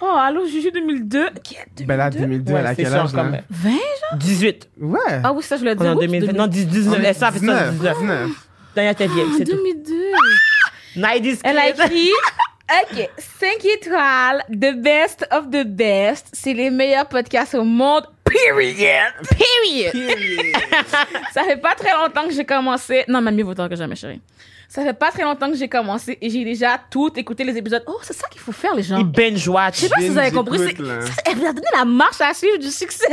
[0.00, 1.30] Oh, allô, Juju 2002.
[1.42, 2.52] Qui est Ben là, 2002?
[2.52, 3.22] 2002, elle a quel âge, là?
[3.50, 3.78] 20, genre?
[4.14, 4.68] 18.
[4.80, 4.98] Ouais.
[5.24, 6.26] Ah oui, ça, je On est en Oups, 2020.
[6.26, 6.36] 2000.
[6.36, 7.00] Non, 19.
[7.04, 7.96] Elle ça fait ça, 19.
[7.98, 8.30] 19.
[8.76, 9.56] D'ailleurs, t'es vieille, c'est tout.
[9.56, 9.94] 2002.
[10.94, 12.10] 90 Elle a écrit
[12.70, 16.28] OK, 5 étoiles, the best of the best.
[16.32, 18.04] C'est les meilleurs podcasts au monde.
[18.24, 19.14] Period.
[19.30, 19.92] Period.
[21.32, 23.04] Ça fait pas très longtemps que j'ai commencé.
[23.08, 24.20] Non, mais mieux vaut tard que jamais, chérie.
[24.70, 27.82] Ça fait pas très longtemps que j'ai commencé et j'ai déjà tout écouté les épisodes.
[27.86, 28.98] Oh, c'est ça qu'il faut faire, les gens.
[28.98, 29.76] Ils binge-watch.
[29.76, 30.58] Je sais pas si vous avez compris.
[30.58, 31.00] Binge c'est- écoute, là.
[31.00, 33.06] ça- Elle vous a donné la marche à suivre du succès.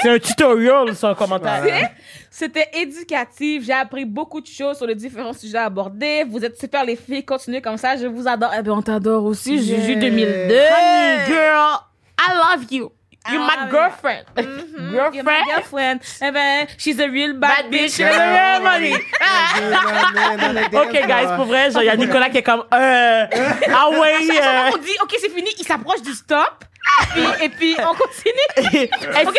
[0.00, 1.60] C'est un tutorial, son commentaire.
[1.62, 1.90] Voilà.
[2.30, 3.64] C'était éducatif.
[3.66, 6.24] J'ai appris beaucoup de choses sur les différents sujets abordés.
[6.26, 7.26] Vous êtes super, les filles.
[7.26, 7.98] Continuez comme ça.
[7.98, 8.52] Je vous adore.
[8.58, 9.56] Eh bien, on t'adore aussi.
[9.56, 9.80] Yeah.
[9.80, 10.30] Juju 2002.
[10.54, 11.76] Honey, girl,
[12.18, 12.90] I love you.
[13.28, 14.24] You're I my love girlfriend.
[14.34, 14.92] Mhm.
[14.92, 15.46] You're my Girlfriend?
[15.50, 16.00] girlfriend.
[16.22, 17.98] Eh ben, she's a real bad, Bad bitch.
[17.98, 17.98] bitch.
[18.00, 18.94] Yeah, money.
[20.82, 23.26] Ok, guys, pour vrai, genre, il y a Nicolas qui est comme, euh,
[23.74, 25.50] ah ouais, euh, On dit, OK, c'est fini.
[25.58, 26.64] Il s'approche du stop.
[27.12, 28.72] Puis, et puis, on continue.
[28.72, 28.90] c'est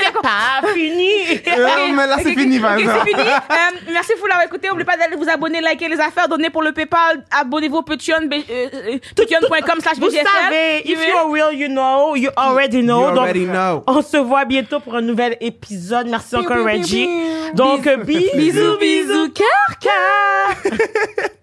[0.03, 0.21] d'accord.
[0.21, 1.09] pas fini.
[1.45, 2.61] Mais là, c'est fini, c'est.
[3.51, 4.67] Euh, merci pour l'avoir écouté.
[4.67, 7.23] N'oubliez pas d'aller vous abonner, liker les affaires, donner pour le PayPal.
[7.31, 12.29] Abonnez-vous au euh, euh, patreon.com slash Vous savez, if You you're real, you know, you
[12.37, 13.09] already know.
[13.09, 13.83] You Donc, already know.
[13.87, 16.07] on se voit bientôt pour un nouvel épisode.
[16.07, 17.07] Merci encore, Reggie.
[17.53, 18.35] Donc, Bisous.
[18.35, 19.31] bisous, Bisous.